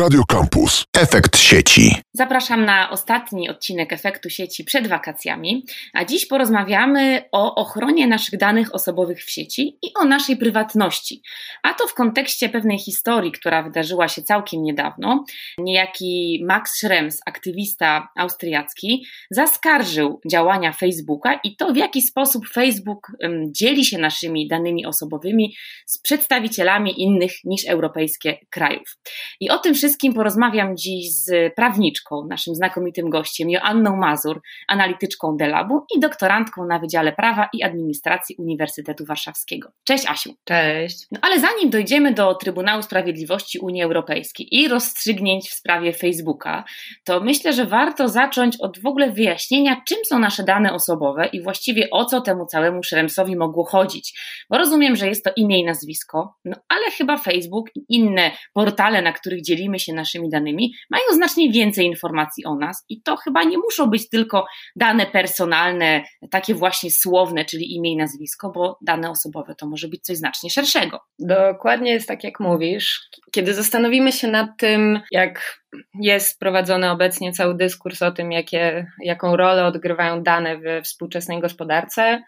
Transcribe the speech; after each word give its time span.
Radio 0.00 0.24
Campus. 0.24 0.84
Efekt 0.98 1.36
sieci. 1.38 1.94
Zapraszam 2.12 2.64
na 2.64 2.90
ostatni 2.90 3.50
odcinek 3.50 3.92
efektu 3.92 4.30
sieci 4.30 4.64
przed 4.64 4.86
wakacjami, 4.86 5.64
a 5.94 6.04
dziś 6.04 6.26
porozmawiamy 6.26 7.24
o 7.32 7.54
ochronie 7.54 8.06
naszych 8.06 8.38
danych 8.38 8.74
osobowych 8.74 9.24
w 9.24 9.30
sieci 9.30 9.78
i 9.82 9.86
o 10.00 10.04
naszej 10.04 10.36
prywatności. 10.36 11.22
A 11.62 11.74
to 11.74 11.86
w 11.86 11.94
kontekście 11.94 12.48
pewnej 12.48 12.78
historii, 12.78 13.32
która 13.32 13.62
wydarzyła 13.62 14.08
się 14.08 14.22
całkiem 14.22 14.62
niedawno. 14.62 15.24
Niejaki 15.58 16.44
Max 16.48 16.70
Schrems, 16.78 17.20
aktywista 17.26 18.08
austriacki, 18.16 19.06
zaskarżył 19.30 20.20
działania 20.30 20.72
Facebooka 20.72 21.40
i 21.44 21.56
to, 21.56 21.72
w 21.72 21.76
jaki 21.76 22.02
sposób 22.02 22.48
Facebook 22.48 23.12
dzieli 23.50 23.84
się 23.84 23.98
naszymi 23.98 24.48
danymi 24.48 24.86
osobowymi 24.86 25.54
z 25.86 25.98
przedstawicielami 25.98 27.02
innych 27.02 27.32
niż 27.44 27.64
europejskie 27.64 28.38
krajów. 28.50 28.98
I 29.40 29.50
o 29.50 29.58
tym 29.58 29.74
wszystkim 29.74 29.89
porozmawiam 30.14 30.76
dziś 30.76 31.12
z 31.12 31.54
prawniczką, 31.54 32.26
naszym 32.26 32.54
znakomitym 32.54 33.10
gościem, 33.10 33.50
Joanną 33.50 33.96
Mazur, 33.96 34.40
analityczką 34.68 35.36
Delabu 35.36 35.84
i 35.96 36.00
doktorantką 36.00 36.66
na 36.66 36.78
Wydziale 36.78 37.12
Prawa 37.12 37.48
i 37.52 37.62
Administracji 37.62 38.36
Uniwersytetu 38.38 39.04
Warszawskiego. 39.04 39.72
Cześć 39.84 40.06
Asiu. 40.08 40.34
Cześć. 40.44 41.06
No 41.12 41.18
ale 41.22 41.40
zanim 41.40 41.70
dojdziemy 41.70 42.14
do 42.14 42.34
Trybunału 42.34 42.82
Sprawiedliwości 42.82 43.58
Unii 43.58 43.82
Europejskiej 43.82 44.54
i 44.54 44.68
rozstrzygnięć 44.68 45.50
w 45.50 45.54
sprawie 45.54 45.92
Facebooka, 45.92 46.64
to 47.04 47.20
myślę, 47.20 47.52
że 47.52 47.66
warto 47.66 48.08
zacząć 48.08 48.56
od 48.60 48.78
w 48.78 48.86
ogóle 48.86 49.10
wyjaśnienia, 49.10 49.82
czym 49.88 49.98
są 50.04 50.18
nasze 50.18 50.42
dane 50.42 50.72
osobowe 50.72 51.26
i 51.26 51.42
właściwie 51.42 51.88
o 51.90 52.04
co 52.04 52.20
temu 52.20 52.46
całemu 52.46 52.82
Szremsowi 52.82 53.36
mogło 53.36 53.64
chodzić. 53.64 54.20
Bo 54.50 54.58
rozumiem, 54.58 54.96
że 54.96 55.08
jest 55.08 55.24
to 55.24 55.30
imię 55.36 55.60
i 55.60 55.64
nazwisko, 55.64 56.34
no 56.44 56.56
ale 56.68 56.90
chyba 56.90 57.16
Facebook 57.16 57.66
i 57.74 57.84
inne 57.88 58.30
portale, 58.52 59.02
na 59.02 59.12
których 59.12 59.42
dzielimy 59.42 59.78
się 59.80 59.92
naszymi 59.92 60.28
danymi, 60.28 60.74
mają 60.90 61.04
znacznie 61.12 61.52
więcej 61.52 61.86
informacji 61.86 62.44
o 62.44 62.54
nas 62.54 62.84
i 62.88 63.02
to 63.02 63.16
chyba 63.16 63.44
nie 63.44 63.58
muszą 63.58 63.86
być 63.86 64.08
tylko 64.08 64.46
dane 64.76 65.06
personalne, 65.06 66.02
takie 66.30 66.54
właśnie 66.54 66.90
słowne, 66.90 67.44
czyli 67.44 67.74
imię 67.74 67.92
i 67.92 67.96
nazwisko, 67.96 68.50
bo 68.54 68.78
dane 68.82 69.10
osobowe 69.10 69.54
to 69.54 69.66
może 69.66 69.88
być 69.88 70.04
coś 70.04 70.16
znacznie 70.16 70.50
szerszego. 70.50 71.00
Dokładnie 71.18 71.92
jest 71.92 72.08
tak, 72.08 72.24
jak 72.24 72.40
mówisz. 72.40 73.00
Kiedy 73.32 73.54
zastanowimy 73.54 74.12
się 74.12 74.28
nad 74.28 74.48
tym, 74.58 75.00
jak 75.10 75.60
jest 76.00 76.38
prowadzony 76.38 76.90
obecnie 76.90 77.32
cały 77.32 77.56
dyskurs 77.56 78.02
o 78.02 78.10
tym, 78.10 78.32
jakie, 78.32 78.86
jaką 79.04 79.36
rolę 79.36 79.66
odgrywają 79.66 80.22
dane 80.22 80.58
we 80.58 80.82
współczesnej 80.82 81.40
gospodarce, 81.40 82.22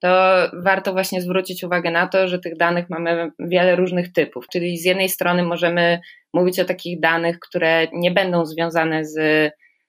to 0.00 0.08
warto 0.64 0.92
właśnie 0.92 1.22
zwrócić 1.22 1.64
uwagę 1.64 1.90
na 1.90 2.06
to, 2.06 2.28
że 2.28 2.38
tych 2.38 2.56
danych 2.56 2.90
mamy 2.90 3.30
wiele 3.38 3.76
różnych 3.76 4.12
typów. 4.12 4.46
Czyli 4.52 4.78
z 4.78 4.84
jednej 4.84 5.08
strony 5.08 5.42
możemy 5.42 6.00
mówić 6.34 6.60
o 6.60 6.64
takich 6.64 7.00
danych, 7.00 7.38
które 7.38 7.86
nie 7.92 8.10
będą 8.10 8.46
związane 8.46 9.04
z 9.04 9.18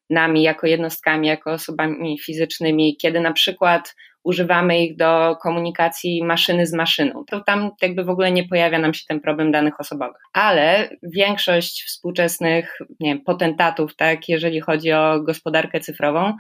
nami 0.10 0.44
jako 0.44 0.68
jednostkami, 0.68 1.28
jako 1.28 1.52
osobami 1.52 2.20
fizycznymi, 2.20 2.98
kiedy 2.98 3.20
na 3.20 3.34
przykład 3.34 3.96
używamy 4.24 4.84
ich 4.84 4.96
do 4.96 5.36
komunikacji 5.42 6.24
maszyny 6.24 6.68
z 6.68 6.74
maszyną. 6.74 7.24
To 7.28 7.42
tam 7.44 7.72
jakby 7.82 8.04
w 8.04 8.10
ogóle 8.10 8.32
nie 8.32 8.48
pojawia 8.48 8.80
nam 8.80 8.94
się 8.94 9.04
ten 9.08 9.20
problem 9.22 9.52
danych 9.52 9.80
osobowych. 9.80 10.22
Ale 10.34 10.90
większość 11.04 11.84
współczesnych 11.84 12.78
nie 13.00 13.10
wiem, 13.10 13.24
potentatów, 13.24 13.96
tak, 13.96 14.30
jeżeli 14.30 14.62
chodzi 14.62 14.92
o 14.92 15.22
gospodarkę 15.22 15.80
cyfrową, 15.80 16.34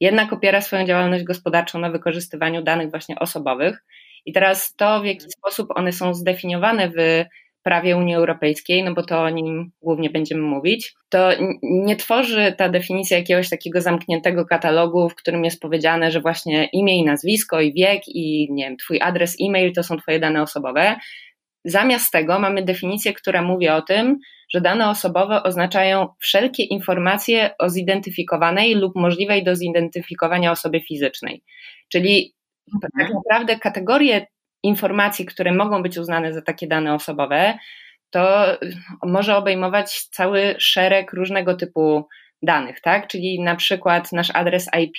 jednak 0.00 0.32
opiera 0.32 0.60
swoją 0.60 0.86
działalność 0.86 1.24
gospodarczą 1.24 1.78
na 1.78 1.90
wykorzystywaniu 1.90 2.62
danych 2.62 2.90
właśnie 2.90 3.18
osobowych. 3.18 3.84
I 4.26 4.32
teraz 4.32 4.74
to, 4.76 5.00
w 5.00 5.04
jaki 5.04 5.30
sposób 5.30 5.68
one 5.74 5.92
są 5.92 6.14
zdefiniowane 6.14 6.90
w 6.90 7.24
prawie 7.62 7.96
Unii 7.96 8.14
Europejskiej, 8.14 8.84
no 8.84 8.94
bo 8.94 9.02
to 9.02 9.22
o 9.22 9.30
nim 9.30 9.70
głównie 9.82 10.10
będziemy 10.10 10.42
mówić, 10.42 10.94
to 11.08 11.30
nie 11.62 11.96
tworzy 11.96 12.54
ta 12.58 12.68
definicja 12.68 13.18
jakiegoś 13.18 13.48
takiego 13.48 13.80
zamkniętego 13.80 14.46
katalogu, 14.46 15.08
w 15.08 15.14
którym 15.14 15.44
jest 15.44 15.60
powiedziane, 15.60 16.10
że 16.10 16.20
właśnie 16.20 16.68
imię 16.72 16.98
i 16.98 17.04
nazwisko 17.04 17.60
i 17.60 17.72
wiek 17.72 18.02
i 18.08 18.48
nie 18.50 18.64
wiem, 18.64 18.76
twój 18.76 19.00
adres 19.00 19.36
e-mail 19.42 19.72
to 19.72 19.82
są 19.82 19.96
twoje 19.96 20.18
dane 20.18 20.42
osobowe. 20.42 20.96
Zamiast 21.64 22.12
tego 22.12 22.38
mamy 22.38 22.62
definicję, 22.62 23.12
która 23.12 23.42
mówi 23.42 23.68
o 23.68 23.82
tym, 23.82 24.18
że 24.54 24.60
dane 24.60 24.88
osobowe 24.88 25.42
oznaczają 25.42 26.08
wszelkie 26.18 26.62
informacje 26.62 27.50
o 27.58 27.68
zidentyfikowanej 27.68 28.74
lub 28.74 28.96
możliwej 28.96 29.44
do 29.44 29.56
zidentyfikowania 29.56 30.50
osobie 30.52 30.80
fizycznej. 30.80 31.42
Czyli 31.88 32.34
tak 32.82 32.90
mhm. 33.00 33.14
naprawdę 33.14 33.58
kategorie 33.58 34.26
informacji, 34.62 35.26
które 35.26 35.52
mogą 35.52 35.82
być 35.82 35.98
uznane 35.98 36.32
za 36.32 36.42
takie 36.42 36.66
dane 36.66 36.94
osobowe, 36.94 37.58
to 38.10 38.46
może 39.02 39.36
obejmować 39.36 40.00
cały 40.02 40.54
szereg 40.58 41.12
różnego 41.12 41.54
typu 41.54 42.08
danych, 42.42 42.80
tak? 42.80 43.06
Czyli 43.06 43.42
na 43.42 43.56
przykład 43.56 44.12
nasz 44.12 44.30
adres 44.34 44.70
IP 44.82 44.96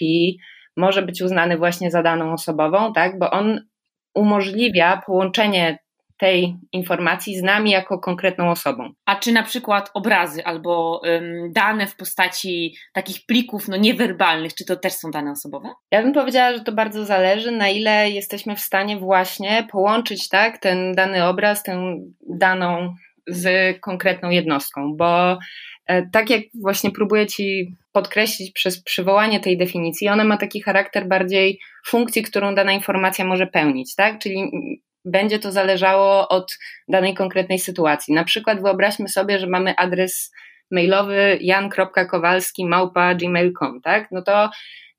może 0.77 1.01
być 1.01 1.21
uznany 1.21 1.57
właśnie 1.57 1.91
za 1.91 2.03
daną 2.03 2.33
osobową, 2.33 2.93
tak? 2.93 3.19
Bo 3.19 3.31
on 3.31 3.61
umożliwia 4.15 5.01
połączenie 5.05 5.79
tej 6.17 6.55
informacji 6.71 7.37
z 7.37 7.43
nami 7.43 7.71
jako 7.71 7.99
konkretną 7.99 8.49
osobą. 8.49 8.89
A 9.05 9.15
czy 9.15 9.31
na 9.31 9.43
przykład 9.43 9.91
obrazy 9.93 10.45
albo 10.45 11.01
um, 11.03 11.51
dane 11.53 11.87
w 11.87 11.95
postaci 11.95 12.75
takich 12.93 13.25
plików 13.25 13.67
no, 13.67 13.77
niewerbalnych, 13.77 14.53
czy 14.53 14.65
to 14.65 14.75
też 14.75 14.93
są 14.93 15.11
dane 15.11 15.31
osobowe? 15.31 15.69
Ja 15.91 16.01
bym 16.01 16.13
powiedziała, 16.13 16.53
że 16.53 16.63
to 16.63 16.71
bardzo 16.71 17.05
zależy, 17.05 17.51
na 17.51 17.69
ile 17.69 18.09
jesteśmy 18.09 18.55
w 18.55 18.59
stanie 18.59 18.97
właśnie 18.97 19.67
połączyć 19.71 20.29
tak, 20.29 20.57
ten 20.57 20.93
dany 20.93 21.25
obraz, 21.25 21.63
tę 21.63 21.97
daną 22.29 22.95
z 23.27 23.77
konkretną 23.81 24.29
jednostką, 24.29 24.95
bo 24.97 25.37
e, 25.85 26.09
tak 26.09 26.29
jak 26.29 26.41
właśnie 26.61 26.91
próbuję 26.91 27.27
Ci 27.27 27.75
podkreślić 27.91 28.51
przez 28.51 28.83
przywołanie 28.83 29.39
tej 29.39 29.57
definicji, 29.57 30.09
ona 30.09 30.23
ma 30.23 30.37
taki 30.37 30.61
charakter 30.61 31.07
bardziej 31.07 31.59
funkcji, 31.87 32.23
którą 32.23 32.55
dana 32.55 32.71
informacja 32.71 33.25
może 33.25 33.47
pełnić, 33.47 33.95
tak? 33.95 34.19
Czyli 34.19 34.51
będzie 35.05 35.39
to 35.39 35.51
zależało 35.51 36.27
od 36.27 36.57
danej 36.87 37.13
konkretnej 37.13 37.59
sytuacji. 37.59 38.13
Na 38.13 38.23
przykład 38.23 38.61
wyobraźmy 38.61 39.09
sobie, 39.09 39.39
że 39.39 39.47
mamy 39.47 39.75
adres 39.77 40.31
mailowy 40.71 41.37
jan.kowalski 41.41 42.65
małpa 42.65 43.15
gmail.com, 43.15 43.81
tak? 43.81 44.07
No 44.11 44.21
to 44.21 44.49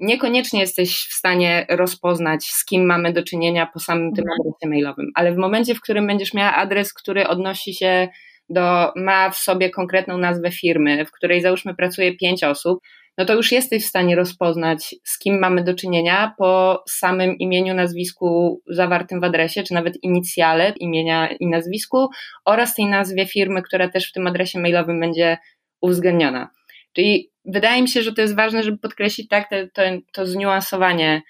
niekoniecznie 0.00 0.61
jesteś 0.61 0.97
w 0.97 1.12
stanie 1.12 1.66
rozpoznać, 1.71 2.45
z 2.45 2.65
kim 2.65 2.87
mamy 2.87 3.12
do 3.12 3.22
czynienia 3.22 3.66
po 3.66 3.78
samym 3.78 4.12
tym 4.12 4.25
mhm. 4.25 4.41
adresie 4.41 4.69
mailowym, 4.71 5.11
ale 5.15 5.33
w 5.33 5.37
momencie, 5.37 5.75
w 5.75 5.81
którym 5.81 6.06
będziesz 6.06 6.34
miała 6.34 6.55
adres, 6.55 6.93
który 6.93 7.27
odnosi 7.27 7.75
się 7.75 8.09
do, 8.49 8.93
ma 8.97 9.31
w 9.31 9.37
sobie 9.37 9.71
konkretną 9.71 10.19
nazwę 10.19 10.50
firmy, 10.50 11.05
w 11.05 11.11
której 11.11 11.41
załóżmy 11.41 11.75
pracuje 11.75 12.16
pięć 12.16 12.45
osób, 12.45 12.81
no 13.19 13.25
to 13.25 13.34
już 13.34 13.53
jesteś 13.53 13.84
w 13.84 13.88
stanie 13.88 14.16
rozpoznać, 14.16 14.94
z 15.04 15.19
kim 15.19 15.38
mamy 15.38 15.65
do 15.65 15.75
czynienia 15.75 16.34
po 16.38 16.82
samym 16.88 17.38
imieniu, 17.38 17.75
nazwisku 17.75 18.60
zawartym 18.66 19.21
w 19.21 19.25
adresie, 19.25 19.62
czy 19.62 19.75
nawet 19.75 20.03
inicjale 20.03 20.72
imienia 20.81 21.28
i 21.41 21.47
nazwisku 21.47 22.09
oraz 22.44 22.75
tej 22.75 22.87
nazwie 22.87 23.27
firmy, 23.27 23.62
która 23.62 23.88
też 23.88 24.09
w 24.09 24.12
tym 24.12 24.27
adresie 24.27 24.60
mailowym 24.60 25.00
będzie 25.00 25.38
uwzględniona. 25.81 26.50
Czyli 26.93 27.31
wydaje 27.44 27.82
mi 27.82 27.88
się, 27.88 28.03
że 28.03 28.12
to 28.12 28.22
jest 28.22 28.37
ważne, 28.37 28.62
żeby 28.62 28.78
podkreślić 28.78 29.28
tak 29.28 29.50
to, 29.50 29.56
to, 29.75 29.83
to 30.12 30.27
zniuansowanie 30.27 31.22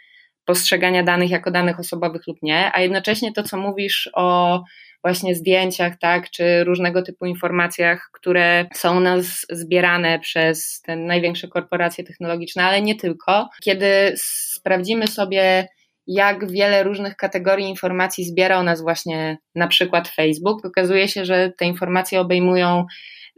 postrzegania 0.47 1.03
danych 1.03 1.31
jako 1.31 1.51
danych 1.51 1.81
osobowych 1.81 2.27
lub 2.27 2.39
nie, 2.43 2.71
a 2.75 2.81
jednocześnie 2.81 3.33
to, 3.33 3.43
co 3.43 3.57
mówisz 3.57 4.11
o 4.15 4.63
właśnie 5.05 5.35
zdjęciach, 5.35 5.99
tak, 6.01 6.31
czy 6.31 6.65
różnego 6.65 7.03
typu 7.03 7.27
informacjach, 7.27 8.11
które 8.13 8.67
są 8.75 8.97
u 8.97 9.01
nas 9.01 9.47
zbierane 9.51 10.19
przez 10.19 10.81
te 10.81 10.97
największe 10.97 11.49
korporacje 11.49 12.05
technologiczne, 12.05 12.65
ale 12.65 12.83
nie 12.83 12.95
tylko. 12.95 13.49
Kiedy 13.63 14.15
sprawdzimy 14.17 15.07
sobie, 15.07 15.69
jak 16.07 16.51
wiele 16.51 16.83
różnych 16.83 17.17
kategorii 17.17 17.69
informacji 17.69 18.25
zbiera 18.25 18.59
o 18.59 18.63
nas 18.63 18.83
właśnie 18.83 19.39
na 19.55 19.69
przykład 19.69 20.09
Facebook, 20.09 20.65
okazuje 20.65 21.09
się, 21.09 21.25
że 21.25 21.53
te 21.59 21.65
informacje 21.65 22.21
obejmują 22.21 22.87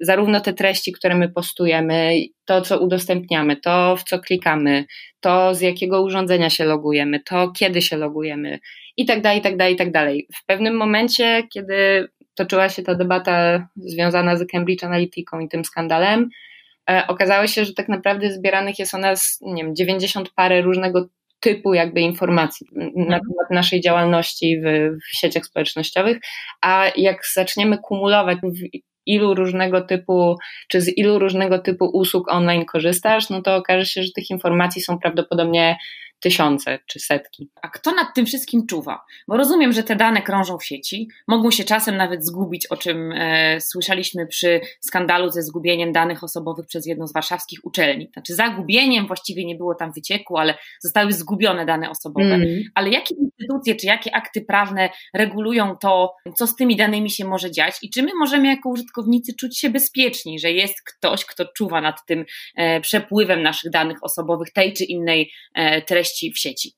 zarówno 0.00 0.40
te 0.40 0.52
treści, 0.52 0.92
które 0.92 1.14
my 1.14 1.28
postujemy, 1.28 2.12
to 2.44 2.60
co 2.60 2.80
udostępniamy, 2.80 3.56
to 3.56 3.96
w 3.96 4.04
co 4.04 4.18
klikamy, 4.18 4.84
to 5.20 5.54
z 5.54 5.60
jakiego 5.60 6.02
urządzenia 6.02 6.50
się 6.50 6.64
logujemy, 6.64 7.20
to 7.20 7.52
kiedy 7.52 7.82
się 7.82 7.96
logujemy 7.96 8.58
i 8.96 9.06
tak 9.06 9.22
dalej, 9.22 9.38
i 9.38 9.42
tak 9.42 9.56
dalej, 9.56 9.74
i 9.74 9.76
tak 9.76 9.92
dalej. 9.92 10.28
W 10.34 10.46
pewnym 10.46 10.76
momencie, 10.76 11.42
kiedy 11.52 12.08
toczyła 12.34 12.68
się 12.68 12.82
ta 12.82 12.94
debata 12.94 13.68
związana 13.76 14.36
z 14.36 14.46
Cambridge 14.46 14.84
Analytica 14.84 15.40
i 15.42 15.48
tym 15.48 15.64
skandalem, 15.64 16.28
e, 16.90 17.04
okazało 17.08 17.46
się, 17.46 17.64
że 17.64 17.74
tak 17.74 17.88
naprawdę 17.88 18.32
zbieranych 18.32 18.78
jest 18.78 18.94
o 18.94 18.98
nas, 18.98 19.38
nie 19.42 19.64
wiem, 19.64 19.74
90 19.76 20.30
parę 20.34 20.62
różnego 20.62 21.08
typu 21.40 21.74
jakby 21.74 22.00
informacji 22.00 22.66
na 22.72 22.84
mhm. 22.84 23.08
temat 23.08 23.50
naszej 23.50 23.80
działalności 23.80 24.60
w, 24.60 24.64
w 25.04 25.16
sieciach 25.16 25.44
społecznościowych, 25.44 26.18
a 26.60 26.84
jak 26.96 27.26
zaczniemy 27.34 27.78
kumulować 27.78 28.38
ilu 29.08 29.34
różnego 29.34 29.80
typu, 29.80 30.36
czy 30.68 30.80
z 30.80 30.98
ilu 30.98 31.18
różnego 31.18 31.58
typu 31.58 31.84
usług 31.84 32.32
online 32.32 32.64
korzystasz, 32.64 33.30
no 33.30 33.42
to 33.42 33.56
okaże 33.56 33.86
się, 33.86 34.02
że 34.02 34.12
tych 34.12 34.30
informacji 34.30 34.82
są 34.82 34.98
prawdopodobnie 34.98 35.76
tysiące 36.20 36.78
czy 36.86 37.00
setki. 37.00 37.50
A 37.62 37.68
kto 37.68 37.90
nad 37.90 38.14
tym 38.14 38.26
wszystkim 38.26 38.66
czuwa? 38.66 39.04
Bo 39.28 39.36
rozumiem, 39.36 39.72
że 39.72 39.82
te 39.82 39.96
dane 39.96 40.22
krążą 40.22 40.58
w 40.58 40.64
sieci, 40.64 41.08
mogą 41.28 41.50
się 41.50 41.64
czasem 41.64 41.96
nawet 41.96 42.26
zgubić, 42.26 42.66
o 42.66 42.76
czym 42.76 43.12
e, 43.12 43.60
słyszeliśmy 43.60 44.26
przy 44.26 44.60
skandalu 44.80 45.30
ze 45.30 45.42
zgubieniem 45.42 45.92
danych 45.92 46.24
osobowych 46.24 46.66
przez 46.66 46.86
jedną 46.86 47.06
z 47.06 47.12
warszawskich 47.12 47.58
uczelni. 47.64 48.10
Znaczy 48.12 48.34
zagubieniem, 48.34 49.06
właściwie 49.06 49.44
nie 49.44 49.54
było 49.54 49.74
tam 49.74 49.92
wycieku, 49.92 50.36
ale 50.36 50.54
zostały 50.80 51.12
zgubione 51.12 51.66
dane 51.66 51.90
osobowe. 51.90 52.34
Mm. 52.34 52.62
Ale 52.74 52.90
jakie 52.90 53.14
instytucje 53.14 53.74
czy 53.76 53.86
jakie 53.86 54.14
akty 54.14 54.40
prawne 54.40 54.90
regulują 55.14 55.76
to, 55.76 56.14
co 56.36 56.46
z 56.46 56.56
tymi 56.56 56.76
danymi 56.76 57.10
się 57.10 57.24
może 57.24 57.50
dziać 57.50 57.74
i 57.82 57.90
czy 57.90 58.02
my 58.02 58.10
możemy 58.14 58.48
jako 58.48 58.68
użytkownicy 58.68 59.34
czuć 59.34 59.58
się 59.58 59.70
bezpieczni, 59.70 60.38
że 60.38 60.50
jest 60.50 60.82
ktoś, 60.82 61.24
kto 61.24 61.44
czuwa 61.56 61.80
nad 61.80 62.06
tym 62.06 62.24
e, 62.56 62.80
przepływem 62.80 63.42
naszych 63.42 63.70
danych 63.70 63.98
osobowych 64.02 64.52
tej 64.52 64.72
czy 64.72 64.84
innej 64.84 65.30
e, 65.54 65.82
treści 65.82 66.07
w 66.34 66.38
sieci? 66.38 66.72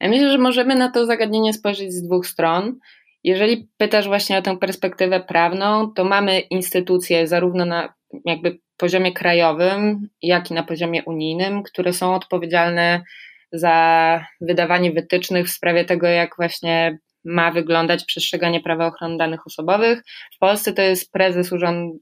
Ja 0.00 0.08
myślę, 0.08 0.30
że 0.30 0.38
możemy 0.38 0.74
na 0.74 0.90
to 0.90 1.06
zagadnienie 1.06 1.52
spojrzeć 1.52 1.92
z 1.92 2.02
dwóch 2.02 2.26
stron. 2.26 2.78
Jeżeli 3.24 3.68
pytasz 3.76 4.06
właśnie 4.06 4.38
o 4.38 4.42
tę 4.42 4.58
perspektywę 4.58 5.20
prawną, 5.20 5.92
to 5.92 6.04
mamy 6.04 6.40
instytucje 6.40 7.26
zarówno 7.26 7.64
na 7.64 7.94
jakby 8.24 8.58
poziomie 8.76 9.12
krajowym, 9.12 10.08
jak 10.22 10.50
i 10.50 10.54
na 10.54 10.62
poziomie 10.62 11.04
unijnym, 11.04 11.62
które 11.62 11.92
są 11.92 12.14
odpowiedzialne 12.14 13.02
za 13.52 14.24
wydawanie 14.40 14.92
wytycznych 14.92 15.46
w 15.46 15.50
sprawie 15.50 15.84
tego, 15.84 16.06
jak 16.06 16.36
właśnie 16.36 16.98
ma 17.24 17.50
wyglądać 17.50 18.04
przestrzeganie 18.04 18.60
prawa 18.60 18.86
ochrony 18.86 19.16
danych 19.16 19.46
osobowych. 19.46 20.02
W 20.36 20.38
Polsce 20.38 20.72
to 20.72 20.82
jest 20.82 21.12
prezes 21.12 21.52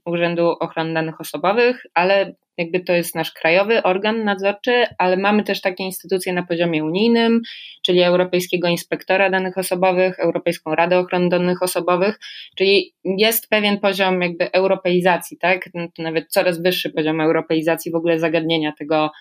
Urzędu 0.05 0.49
Ochrony 0.59 0.93
Danych 0.93 1.21
Osobowych, 1.21 1.83
ale 1.93 2.33
jakby 2.59 2.79
to 2.79 2.93
jest 2.93 3.15
nasz 3.15 3.31
krajowy 3.31 3.83
organ 3.83 4.23
nadzorczy, 4.23 4.85
ale 4.97 5.17
mamy 5.17 5.43
też 5.43 5.61
takie 5.61 5.83
instytucje 5.83 6.33
na 6.33 6.43
poziomie 6.43 6.83
unijnym, 6.83 7.41
czyli 7.85 8.01
Europejskiego 8.01 8.67
Inspektora 8.67 9.29
Danych 9.29 9.57
Osobowych, 9.57 10.19
Europejską 10.19 10.75
Radę 10.75 10.99
Ochrony 10.99 11.29
Danych 11.29 11.63
Osobowych, 11.63 12.19
czyli 12.57 12.93
jest 13.05 13.49
pewien 13.49 13.79
poziom 13.79 14.21
jakby 14.21 14.51
europeizacji, 14.51 15.37
tak? 15.37 15.69
To 15.95 16.03
nawet 16.03 16.27
coraz 16.29 16.61
wyższy 16.61 16.89
poziom 16.89 17.21
europeizacji 17.21 17.91
w 17.91 17.95
ogóle 17.95 18.19
zagadnienia 18.19 18.73
tego, 18.79 19.11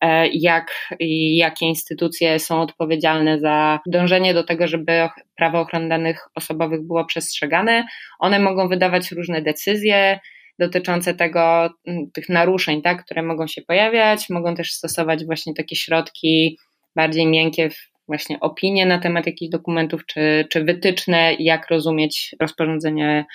e, 0.00 0.28
jak 0.28 0.72
i 1.00 1.36
jakie 1.36 1.66
instytucje 1.66 2.38
są 2.38 2.60
odpowiedzialne 2.60 3.38
za 3.38 3.80
dążenie 3.86 4.34
do 4.34 4.44
tego, 4.44 4.66
żeby 4.66 5.08
prawo 5.36 5.60
ochrony 5.60 5.88
danych 5.88 6.28
osobowych 6.34 6.86
było 6.86 7.04
przestrzegane. 7.04 7.86
One 8.18 8.38
mogą 8.38 8.68
wydawać 8.68 9.12
różne 9.12 9.42
decyzje, 9.42 10.20
dotyczące 10.58 11.14
tego, 11.14 11.70
tych 12.14 12.28
naruszeń, 12.28 12.82
tak, 12.82 13.04
które 13.04 13.22
mogą 13.22 13.46
się 13.46 13.62
pojawiać. 13.62 14.30
Mogą 14.30 14.54
też 14.54 14.72
stosować 14.72 15.26
właśnie 15.26 15.54
takie 15.54 15.76
środki 15.76 16.58
bardziej 16.96 17.26
miękkie, 17.26 17.70
właśnie 18.08 18.40
opinie 18.40 18.86
na 18.86 18.98
temat 18.98 19.26
jakichś 19.26 19.50
dokumentów, 19.50 20.06
czy, 20.06 20.46
czy 20.50 20.64
wytyczne, 20.64 21.34
jak 21.38 21.70
rozumieć 21.70 22.34
rozporządzenie, 22.40 23.26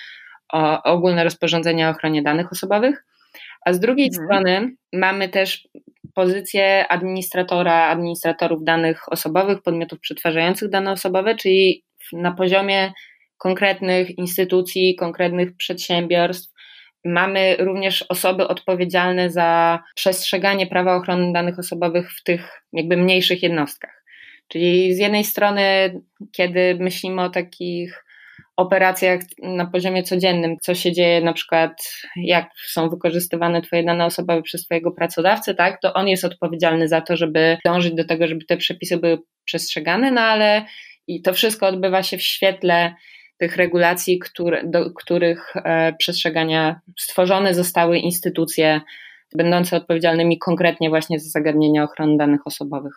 o, 0.52 0.82
ogólne 0.82 1.24
rozporządzenie 1.24 1.88
o 1.88 1.90
ochronie 1.90 2.22
danych 2.22 2.52
osobowych. 2.52 3.04
A 3.66 3.72
z 3.72 3.80
drugiej 3.80 4.06
mhm. 4.06 4.24
strony 4.24 4.76
mamy 4.92 5.28
też 5.28 5.68
pozycję 6.14 6.88
administratora, 6.88 7.88
administratorów 7.88 8.64
danych 8.64 9.12
osobowych, 9.12 9.62
podmiotów 9.62 10.00
przetwarzających 10.00 10.70
dane 10.70 10.92
osobowe, 10.92 11.34
czyli 11.34 11.84
na 12.12 12.32
poziomie 12.32 12.92
konkretnych 13.38 14.18
instytucji, 14.18 14.96
konkretnych 14.96 15.56
przedsiębiorstw, 15.56 16.53
Mamy 17.04 17.56
również 17.58 18.02
osoby 18.02 18.48
odpowiedzialne 18.48 19.30
za 19.30 19.78
przestrzeganie 19.94 20.66
prawa 20.66 20.96
ochrony 20.96 21.32
danych 21.32 21.58
osobowych 21.58 22.12
w 22.12 22.22
tych 22.22 22.62
jakby 22.72 22.96
mniejszych 22.96 23.42
jednostkach. 23.42 24.04
Czyli 24.48 24.94
z 24.94 24.98
jednej 24.98 25.24
strony, 25.24 25.94
kiedy 26.32 26.76
myślimy 26.80 27.22
o 27.22 27.30
takich 27.30 28.04
operacjach 28.56 29.20
na 29.42 29.66
poziomie 29.66 30.02
codziennym, 30.02 30.56
co 30.62 30.74
się 30.74 30.92
dzieje 30.92 31.20
na 31.20 31.32
przykład, 31.32 31.72
jak 32.16 32.50
są 32.66 32.88
wykorzystywane 32.88 33.62
Twoje 33.62 33.84
dane 33.84 34.04
osobowe 34.04 34.42
przez 34.42 34.64
Twojego 34.64 34.92
pracodawcę, 34.92 35.54
tak, 35.54 35.80
to 35.80 35.94
on 35.94 36.08
jest 36.08 36.24
odpowiedzialny 36.24 36.88
za 36.88 37.00
to, 37.00 37.16
żeby 37.16 37.58
dążyć 37.64 37.94
do 37.94 38.04
tego, 38.04 38.26
żeby 38.26 38.44
te 38.44 38.56
przepisy 38.56 38.96
były 38.96 39.18
przestrzegane, 39.44 40.10
no 40.10 40.20
ale 40.20 40.64
i 41.06 41.22
to 41.22 41.32
wszystko 41.32 41.66
odbywa 41.66 42.02
się 42.02 42.18
w 42.18 42.22
świetle 42.22 42.94
tych 43.44 43.56
regulacji, 43.56 44.18
które, 44.18 44.62
do 44.64 44.90
których 44.90 45.52
e, 45.56 45.92
przestrzegania 45.92 46.80
stworzone 46.98 47.54
zostały 47.54 47.98
instytucje 47.98 48.80
będące 49.34 49.76
odpowiedzialnymi 49.76 50.38
konkretnie 50.38 50.88
właśnie 50.88 51.20
za 51.20 51.30
zagadnienia 51.30 51.84
ochrony 51.84 52.16
danych 52.16 52.46
osobowych 52.46 52.94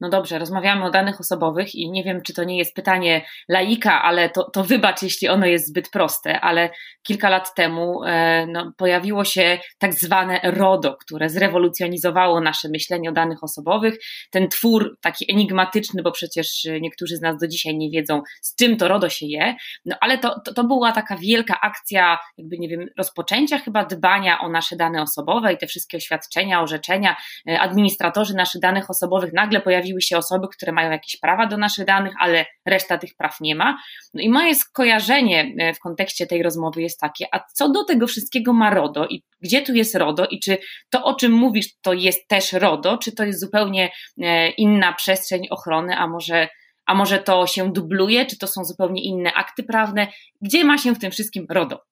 no 0.00 0.08
dobrze, 0.08 0.38
rozmawiamy 0.38 0.84
o 0.84 0.90
danych 0.90 1.20
osobowych 1.20 1.74
i 1.74 1.90
nie 1.90 2.04
wiem, 2.04 2.22
czy 2.22 2.34
to 2.34 2.44
nie 2.44 2.58
jest 2.58 2.74
pytanie 2.74 3.24
laika, 3.48 4.02
ale 4.02 4.30
to, 4.30 4.50
to 4.50 4.64
wybacz, 4.64 5.02
jeśli 5.02 5.28
ono 5.28 5.46
jest 5.46 5.68
zbyt 5.68 5.90
proste, 5.90 6.40
ale 6.40 6.70
kilka 7.02 7.28
lat 7.28 7.54
temu 7.54 8.04
e, 8.04 8.46
no, 8.46 8.72
pojawiło 8.76 9.24
się 9.24 9.58
tak 9.78 9.94
zwane 9.94 10.40
RODO, 10.42 10.96
które 10.96 11.30
zrewolucjonizowało 11.30 12.40
nasze 12.40 12.68
myślenie 12.68 13.10
o 13.10 13.12
danych 13.12 13.44
osobowych. 13.44 13.94
Ten 14.30 14.48
twór 14.48 14.98
taki 15.00 15.32
enigmatyczny, 15.32 16.02
bo 16.02 16.12
przecież 16.12 16.66
niektórzy 16.80 17.16
z 17.16 17.20
nas 17.20 17.36
do 17.40 17.48
dzisiaj 17.48 17.76
nie 17.76 17.90
wiedzą, 17.90 18.22
z 18.42 18.56
czym 18.56 18.76
to 18.76 18.88
RODO 18.88 19.08
się 19.08 19.26
je, 19.26 19.54
no 19.84 19.96
ale 20.00 20.18
to, 20.18 20.40
to, 20.44 20.54
to 20.54 20.64
była 20.64 20.92
taka 20.92 21.16
wielka 21.16 21.60
akcja, 21.60 22.18
jakby 22.38 22.58
nie 22.58 22.68
wiem, 22.68 22.86
rozpoczęcia 22.98 23.58
chyba 23.58 23.84
dbania 23.84 24.40
o 24.40 24.48
nasze 24.48 24.76
dane 24.76 25.02
osobowe 25.02 25.52
i 25.52 25.58
te 25.58 25.66
wszystkie 25.66 25.96
oświadczenia, 25.96 26.62
orzeczenia, 26.62 27.16
e, 27.48 27.60
administratorzy 27.60 28.34
naszych 28.34 28.60
danych 28.60 28.90
osobowych 28.90 29.32
nagle 29.32 29.60
pojawili 29.60 29.89
pojawiły 29.90 30.02
się 30.02 30.16
osoby, 30.16 30.48
które 30.52 30.72
mają 30.72 30.90
jakieś 30.90 31.16
prawa 31.16 31.46
do 31.46 31.56
naszych 31.56 31.84
danych, 31.84 32.12
ale 32.20 32.46
reszta 32.66 32.98
tych 32.98 33.14
praw 33.16 33.40
nie 33.40 33.54
ma. 33.54 33.78
No 34.14 34.22
i 34.22 34.28
moje 34.28 34.54
skojarzenie 34.54 35.54
e, 35.58 35.74
w 35.74 35.78
kontekście 35.78 36.26
tej 36.26 36.42
rozmowy 36.42 36.82
jest 36.82 37.00
takie, 37.00 37.26
a 37.32 37.40
co 37.54 37.68
do 37.68 37.84
tego 37.84 38.06
wszystkiego 38.06 38.52
ma 38.52 38.70
RODO 38.70 39.06
i 39.06 39.22
gdzie 39.40 39.62
tu 39.62 39.74
jest 39.74 39.94
RODO 39.94 40.26
i 40.26 40.40
czy 40.40 40.58
to, 40.90 41.04
o 41.04 41.14
czym 41.14 41.32
mówisz, 41.32 41.66
to 41.82 41.92
jest 41.92 42.28
też 42.28 42.52
RODO, 42.52 42.98
czy 42.98 43.12
to 43.12 43.24
jest 43.24 43.40
zupełnie 43.40 43.90
e, 44.22 44.50
inna 44.50 44.92
przestrzeń 44.92 45.46
ochrony, 45.50 45.96
a 45.96 46.06
może 46.06 46.48
a 46.86 46.94
może 46.94 47.18
to 47.18 47.46
się 47.46 47.72
dubluje, 47.72 48.26
czy 48.26 48.38
to 48.38 48.46
są 48.46 48.64
zupełnie 48.64 49.02
inne 49.04 49.32
akty 49.32 49.62
prawne? 49.62 50.06
Gdzie 50.40 50.64
ma 50.64 50.78
się 50.78 50.94
w 50.94 50.98
tym 50.98 51.10
wszystkim 51.10 51.46
RODO? 51.50 51.84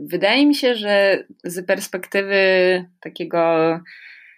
Wydaje 0.00 0.46
mi 0.46 0.54
się, 0.54 0.74
że 0.74 1.24
z 1.44 1.66
perspektywy 1.66 2.36
takiego 3.00 3.40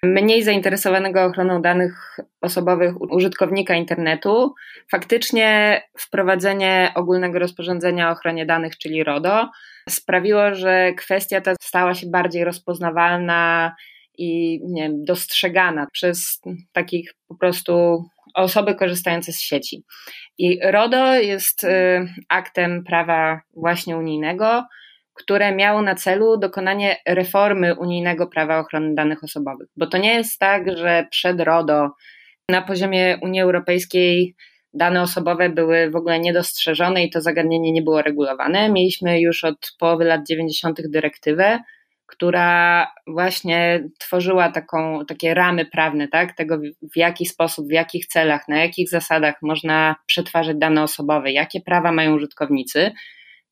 mniej 0.06 0.42
zainteresowanego 0.42 1.24
ochroną 1.24 1.62
danych 1.62 2.18
osobowych 2.40 3.00
użytkownika 3.00 3.74
internetu, 3.74 4.54
faktycznie 4.90 5.80
wprowadzenie 5.98 6.92
ogólnego 6.94 7.38
rozporządzenia 7.38 8.08
o 8.08 8.12
ochronie 8.12 8.46
danych, 8.46 8.78
czyli 8.78 9.04
RODO, 9.04 9.50
sprawiło, 9.88 10.54
że 10.54 10.92
kwestia 10.92 11.40
ta 11.40 11.54
stała 11.62 11.94
się 11.94 12.06
bardziej 12.10 12.44
rozpoznawalna 12.44 13.74
i 14.18 14.60
wiem, 14.76 15.04
dostrzegana 15.04 15.86
przez 15.92 16.40
takich 16.72 17.14
po 17.28 17.36
prostu 17.36 18.04
osoby 18.34 18.74
korzystające 18.74 19.32
z 19.32 19.40
sieci. 19.40 19.84
I 20.38 20.58
RODO 20.62 21.14
jest 21.14 21.64
y, 21.64 21.68
aktem 22.28 22.84
prawa 22.84 23.40
właśnie 23.56 23.96
unijnego, 23.96 24.64
które 25.16 25.54
miało 25.54 25.82
na 25.82 25.94
celu 25.94 26.36
dokonanie 26.36 26.96
reformy 27.06 27.74
unijnego 27.74 28.26
prawa 28.26 28.58
ochrony 28.58 28.94
danych 28.94 29.24
osobowych. 29.24 29.68
Bo 29.76 29.86
to 29.86 29.98
nie 29.98 30.14
jest 30.14 30.38
tak, 30.38 30.76
że 30.76 31.06
przed 31.10 31.40
RODO 31.40 31.90
na 32.48 32.62
poziomie 32.62 33.18
Unii 33.22 33.40
Europejskiej 33.40 34.34
dane 34.74 35.02
osobowe 35.02 35.48
były 35.50 35.90
w 35.90 35.96
ogóle 35.96 36.20
niedostrzeżone 36.20 37.04
i 37.04 37.10
to 37.10 37.20
zagadnienie 37.20 37.72
nie 37.72 37.82
było 37.82 38.02
regulowane. 38.02 38.68
Mieliśmy 38.68 39.20
już 39.20 39.44
od 39.44 39.72
połowy 39.78 40.04
lat 40.04 40.20
90. 40.28 40.80
dyrektywę, 40.88 41.58
która 42.06 42.86
właśnie 43.06 43.88
tworzyła 43.98 44.50
taką, 44.52 45.04
takie 45.08 45.34
ramy 45.34 45.66
prawne, 45.66 46.08
tak, 46.08 46.36
tego 46.36 46.58
w 46.94 46.96
jaki 46.96 47.26
sposób, 47.26 47.68
w 47.68 47.72
jakich 47.72 48.06
celach, 48.06 48.48
na 48.48 48.58
jakich 48.58 48.88
zasadach 48.88 49.34
można 49.42 49.96
przetwarzać 50.06 50.56
dane 50.56 50.82
osobowe, 50.82 51.32
jakie 51.32 51.60
prawa 51.60 51.92
mają 51.92 52.14
użytkownicy. 52.14 52.92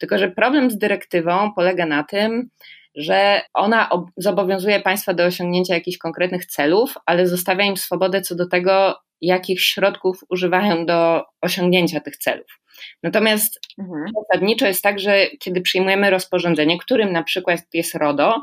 Tylko, 0.05 0.19
że 0.19 0.31
problem 0.31 0.71
z 0.71 0.79
dyrektywą 0.79 1.53
polega 1.53 1.87
na 1.87 2.03
tym, 2.03 2.49
że 2.95 3.43
ona 3.55 3.91
zobowiązuje 4.17 4.81
państwa 4.81 5.15
do 5.15 5.25
osiągnięcia 5.25 5.75
jakichś 5.75 5.99
konkretnych 5.99 6.47
celów, 6.47 6.95
ale 7.07 7.27
zostawia 7.27 7.65
im 7.65 7.77
swobodę 7.77 8.23
co 8.23 8.35
do 8.35 8.49
tego, 8.49 8.97
jakich 9.21 9.61
środków 9.61 10.21
używają 10.29 10.87
do 10.87 11.25
osiągnięcia 11.41 12.01
tych 12.01 12.17
celów. 12.17 12.61
Natomiast 13.03 13.61
mhm. 13.79 14.05
zasadniczo 14.23 14.67
jest 14.67 14.83
tak, 14.83 14.99
że 14.99 15.27
kiedy 15.41 15.61
przyjmujemy 15.61 16.11
rozporządzenie, 16.11 16.79
którym 16.79 17.13
na 17.13 17.23
przykład 17.23 17.61
jest 17.75 17.95
RODO, 17.95 18.43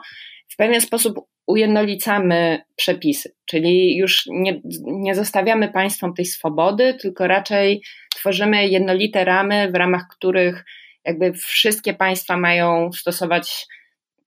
w 0.49 0.55
pewien 0.55 0.81
sposób 0.81 1.19
ujednolicamy 1.47 2.61
przepisy, 2.75 3.35
czyli 3.45 3.97
już 3.97 4.23
nie, 4.27 4.61
nie 4.85 5.15
zostawiamy 5.15 5.71
państwom 5.71 6.13
tej 6.13 6.25
swobody, 6.25 6.93
tylko 6.93 7.27
raczej 7.27 7.81
tworzymy 8.15 8.67
jednolite 8.67 9.25
ramy, 9.25 9.71
w 9.71 9.75
ramach 9.75 10.07
których 10.11 10.65
jakby 11.05 11.33
wszystkie 11.33 11.93
państwa 11.93 12.37
mają 12.37 12.91
stosować 12.93 13.67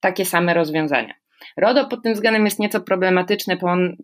takie 0.01 0.25
same 0.25 0.55
rozwiązania. 0.55 1.15
RODO 1.57 1.89
pod 1.89 2.03
tym 2.03 2.15
względem 2.15 2.45
jest 2.45 2.59
nieco 2.59 2.81
problematyczne, 2.81 3.57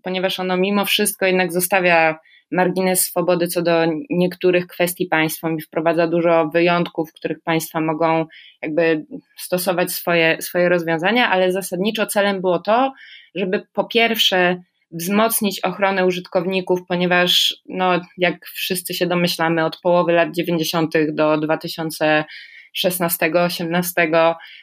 ponieważ 0.02 0.40
ono 0.40 0.56
mimo 0.56 0.84
wszystko 0.84 1.26
jednak 1.26 1.52
zostawia 1.52 2.18
margines 2.52 3.00
swobody 3.00 3.46
co 3.48 3.62
do 3.62 3.86
niektórych 4.10 4.66
kwestii 4.66 5.06
państwom 5.06 5.56
i 5.56 5.60
wprowadza 5.60 6.06
dużo 6.06 6.48
wyjątków, 6.48 7.10
w 7.10 7.12
których 7.12 7.42
państwa 7.42 7.80
mogą 7.80 8.26
jakby 8.62 9.04
stosować 9.36 9.92
swoje, 9.92 10.42
swoje 10.42 10.68
rozwiązania, 10.68 11.30
ale 11.30 11.52
zasadniczo 11.52 12.06
celem 12.06 12.40
było 12.40 12.58
to, 12.58 12.92
żeby 13.34 13.66
po 13.72 13.84
pierwsze 13.84 14.62
wzmocnić 14.92 15.60
ochronę 15.60 16.06
użytkowników, 16.06 16.80
ponieważ, 16.88 17.54
no, 17.68 18.00
jak 18.18 18.46
wszyscy 18.46 18.94
się 18.94 19.06
domyślamy, 19.06 19.64
od 19.64 19.80
połowy 19.80 20.12
lat 20.12 20.28
90. 20.34 20.92
do 21.12 21.38
2016, 21.38 22.24
18 23.44 24.10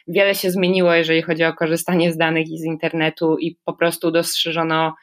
wiele 0.08 0.34
się 0.34 0.50
zmieniło, 0.50 0.94
jeżeli 0.94 1.22
chodzi 1.22 1.44
o 1.44 1.52
korzystanie 1.52 2.12
z 2.12 2.16
danych 2.16 2.48
i 2.50 2.58
z 2.58 2.64
internetu, 2.64 3.36
i 3.38 3.56
po 3.64 3.72
prostu 3.72 4.10
dostrzeżono 4.10 4.94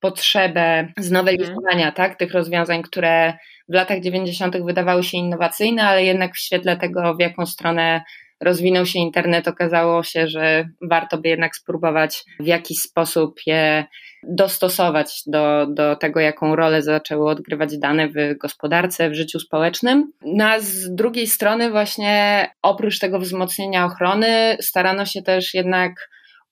potrzebę 0.00 0.92
znowelizowania 0.98 1.86
mhm. 1.86 1.92
tak, 1.92 2.18
tych 2.18 2.32
rozwiązań, 2.32 2.82
które 2.82 3.34
w 3.68 3.74
latach 3.74 4.00
90. 4.00 4.56
wydawały 4.64 5.02
się 5.02 5.18
innowacyjne, 5.18 5.82
ale 5.82 6.04
jednak 6.04 6.34
w 6.34 6.38
świetle 6.38 6.76
tego, 6.76 7.14
w 7.14 7.20
jaką 7.20 7.46
stronę 7.46 8.02
rozwinął 8.42 8.86
się 8.86 8.98
internet, 8.98 9.48
okazało 9.48 10.02
się, 10.02 10.28
że 10.28 10.68
warto 10.90 11.18
by 11.18 11.28
jednak 11.28 11.56
spróbować 11.56 12.24
w 12.40 12.46
jakiś 12.46 12.78
sposób 12.78 13.40
je 13.46 13.84
dostosować 14.22 15.22
do, 15.26 15.66
do 15.66 15.96
tego, 15.96 16.20
jaką 16.20 16.56
rolę 16.56 16.82
zaczęły 16.82 17.30
odgrywać 17.30 17.78
dane 17.78 18.08
w 18.08 18.38
gospodarce, 18.38 19.10
w 19.10 19.14
życiu 19.14 19.40
społecznym. 19.40 20.12
No 20.24 20.48
a 20.48 20.60
z 20.60 20.94
drugiej 20.94 21.26
strony, 21.26 21.70
właśnie 21.70 22.46
oprócz 22.62 22.98
tego 22.98 23.18
wzmocnienia 23.18 23.84
ochrony, 23.84 24.56
starano 24.60 25.06
się 25.06 25.22
też 25.22 25.54
jednak 25.54 25.92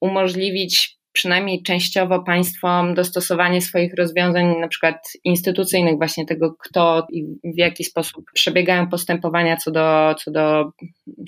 umożliwić 0.00 0.99
przynajmniej 1.12 1.62
częściowo 1.62 2.22
państwom 2.22 2.94
dostosowanie 2.94 3.60
swoich 3.60 3.94
rozwiązań, 3.94 4.56
na 4.60 4.68
przykład 4.68 5.12
instytucyjnych, 5.24 5.96
właśnie 5.96 6.26
tego, 6.26 6.54
kto 6.54 7.06
i 7.12 7.24
w 7.44 7.58
jaki 7.58 7.84
sposób 7.84 8.24
przebiegają 8.34 8.88
postępowania 8.88 9.56
co 9.56 9.70
do, 9.70 10.14
co 10.14 10.30
do 10.30 10.72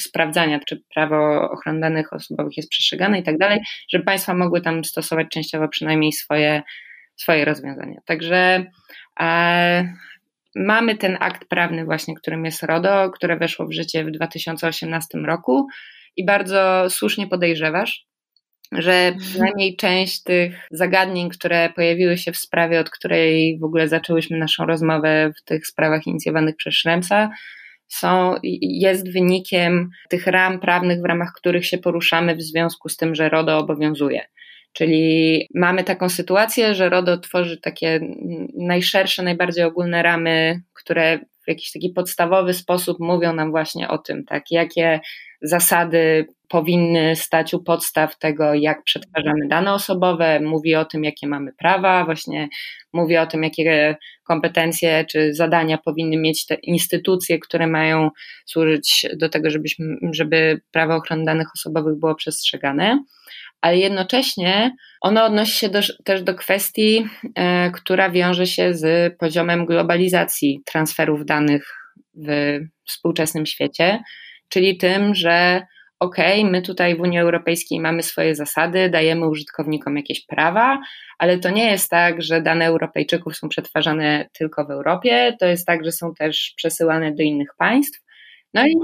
sprawdzania, 0.01 0.61
czy 0.69 0.83
prawo 0.95 1.51
ochrony 1.51 1.81
danych 1.81 2.13
osobowych 2.13 2.57
jest 2.57 2.69
przestrzegane 2.69 3.19
i 3.19 3.23
tak 3.23 3.39
dalej, 3.39 3.61
żeby 3.89 4.05
państwa 4.05 4.35
mogły 4.35 4.61
tam 4.61 4.85
stosować 4.85 5.27
częściowo 5.29 5.69
przynajmniej 5.69 6.13
swoje, 6.13 6.63
swoje 7.17 7.45
rozwiązania. 7.45 8.01
Także 8.05 8.67
e, 9.21 9.95
mamy 10.57 10.97
ten 10.97 11.17
akt 11.21 11.49
prawny 11.49 11.85
właśnie, 11.85 12.15
którym 12.15 12.45
jest 12.45 12.63
RODO, 12.63 13.11
które 13.11 13.37
weszło 13.37 13.67
w 13.67 13.73
życie 13.73 14.05
w 14.05 14.11
2018 14.11 15.19
roku 15.19 15.67
i 16.17 16.25
bardzo 16.25 16.91
słusznie 16.91 17.27
podejrzewasz, 17.27 18.07
że 18.73 18.93
mhm. 18.93 19.19
przynajmniej 19.19 19.77
część 19.77 20.23
tych 20.23 20.67
zagadnień, 20.71 21.29
które 21.29 21.71
pojawiły 21.71 22.19
się 22.19 22.33
w 22.33 22.37
sprawie, 22.37 22.81
od 22.81 22.91
której 22.91 23.59
w 23.59 23.65
ogóle 23.65 23.89
zaczęłyśmy 23.89 24.39
naszą 24.39 24.67
rozmowę 24.67 25.33
w 25.37 25.45
tych 25.45 25.67
sprawach 25.67 26.07
inicjowanych 26.07 26.57
przez 26.57 26.75
Szremsa, 26.75 27.31
są, 27.89 28.35
jest 28.63 29.13
wynikiem 29.13 29.91
tych 30.09 30.27
ram 30.27 30.61
prawnych, 30.61 31.01
w 31.01 31.05
ramach 31.05 31.33
których 31.37 31.67
się 31.67 31.79
poruszamy 31.79 32.37
w 32.37 32.43
związku 32.43 32.89
z 32.89 32.97
tym, 32.97 33.15
że 33.15 33.29
RODO 33.29 33.59
obowiązuje. 33.59 34.25
Czyli 34.73 35.49
mamy 35.55 35.85
taką 35.85 36.09
sytuację, 36.09 36.75
że 36.75 36.89
RODO 36.89 37.19
tworzy 37.19 37.61
takie 37.61 38.01
najszersze, 38.55 39.23
najbardziej 39.23 39.65
ogólne 39.65 40.03
ramy, 40.03 40.63
które 40.73 41.19
w 41.19 41.49
jakiś 41.49 41.73
taki 41.73 41.91
podstawowy 41.91 42.55
sposób 42.55 42.97
mówią 43.01 43.33
nam 43.33 43.51
właśnie 43.51 43.89
o 43.89 43.99
tym, 43.99 44.25
tak, 44.25 44.51
jakie 44.51 45.01
zasady 45.43 46.27
powinny 46.49 47.17
stać 47.17 47.55
u 47.55 47.63
podstaw 47.63 48.19
tego, 48.19 48.55
jak 48.55 48.83
przetwarzamy 48.83 49.49
dane 49.49 49.73
osobowe, 49.73 50.41
mówi 50.41 50.75
o 50.75 50.85
tym, 50.85 51.05
jakie 51.05 51.27
mamy 51.27 51.53
prawa, 51.53 52.05
właśnie 52.05 52.49
mówi 52.93 53.17
o 53.17 53.27
tym, 53.27 53.43
jakie 53.43 53.97
kompetencje 54.25 55.05
czy 55.11 55.35
zadania 55.35 55.79
powinny 55.79 56.17
mieć 56.17 56.47
te 56.47 56.55
instytucje, 56.55 57.39
które 57.39 57.67
mają 57.67 58.11
służyć 58.47 59.07
do 59.17 59.29
tego, 59.29 59.51
żebyśmy, 59.51 59.97
żeby 60.13 60.61
prawo 60.71 60.97
ochrony 60.97 61.25
danych 61.25 61.49
osobowych 61.55 61.99
było 61.99 62.15
przestrzegane. 62.15 63.05
Ale 63.61 63.79
jednocześnie 63.79 64.77
ono 65.01 65.25
odnosi 65.25 65.59
się 65.59 65.69
do, 65.69 65.81
też 66.05 66.23
do 66.23 66.35
kwestii, 66.35 67.07
e, 67.35 67.71
która 67.71 68.11
wiąże 68.11 68.47
się 68.47 68.75
z 68.75 69.17
poziomem 69.19 69.67
globalizacji 69.67 70.61
transferów 70.65 71.25
danych 71.25 71.75
w 72.15 72.59
współczesnym 72.85 73.47
świecie, 73.47 74.03
czyli 74.53 74.77
tym, 74.77 75.15
że 75.15 75.67
ok, 76.01 76.17
my 76.45 76.63
tutaj 76.63 76.97
w 76.97 77.01
Unii 77.01 77.19
Europejskiej 77.19 77.81
mamy 77.81 78.03
swoje 78.03 78.35
zasady, 78.35 78.91
dajemy 78.91 79.29
użytkownikom 79.29 79.97
jakieś 79.97 80.27
prawa, 80.27 80.81
ale 81.19 81.39
to 81.39 81.51
nie 81.51 81.71
jest 81.71 81.91
tak, 81.91 82.23
że 82.23 82.43
dane 82.43 82.67
Europejczyków 82.67 83.37
są 83.37 83.49
przetwarzane 83.49 84.29
tylko 84.33 84.65
w 84.65 84.71
Europie, 84.71 85.37
to 85.41 85.47
jest 85.47 85.67
tak, 85.67 85.85
że 85.85 85.93
są 85.93 86.15
też 86.15 86.53
przesyłane 86.57 87.15
do 87.15 87.23
innych 87.23 87.49
państw. 87.59 88.01
No 88.55 88.67
i 88.67 88.75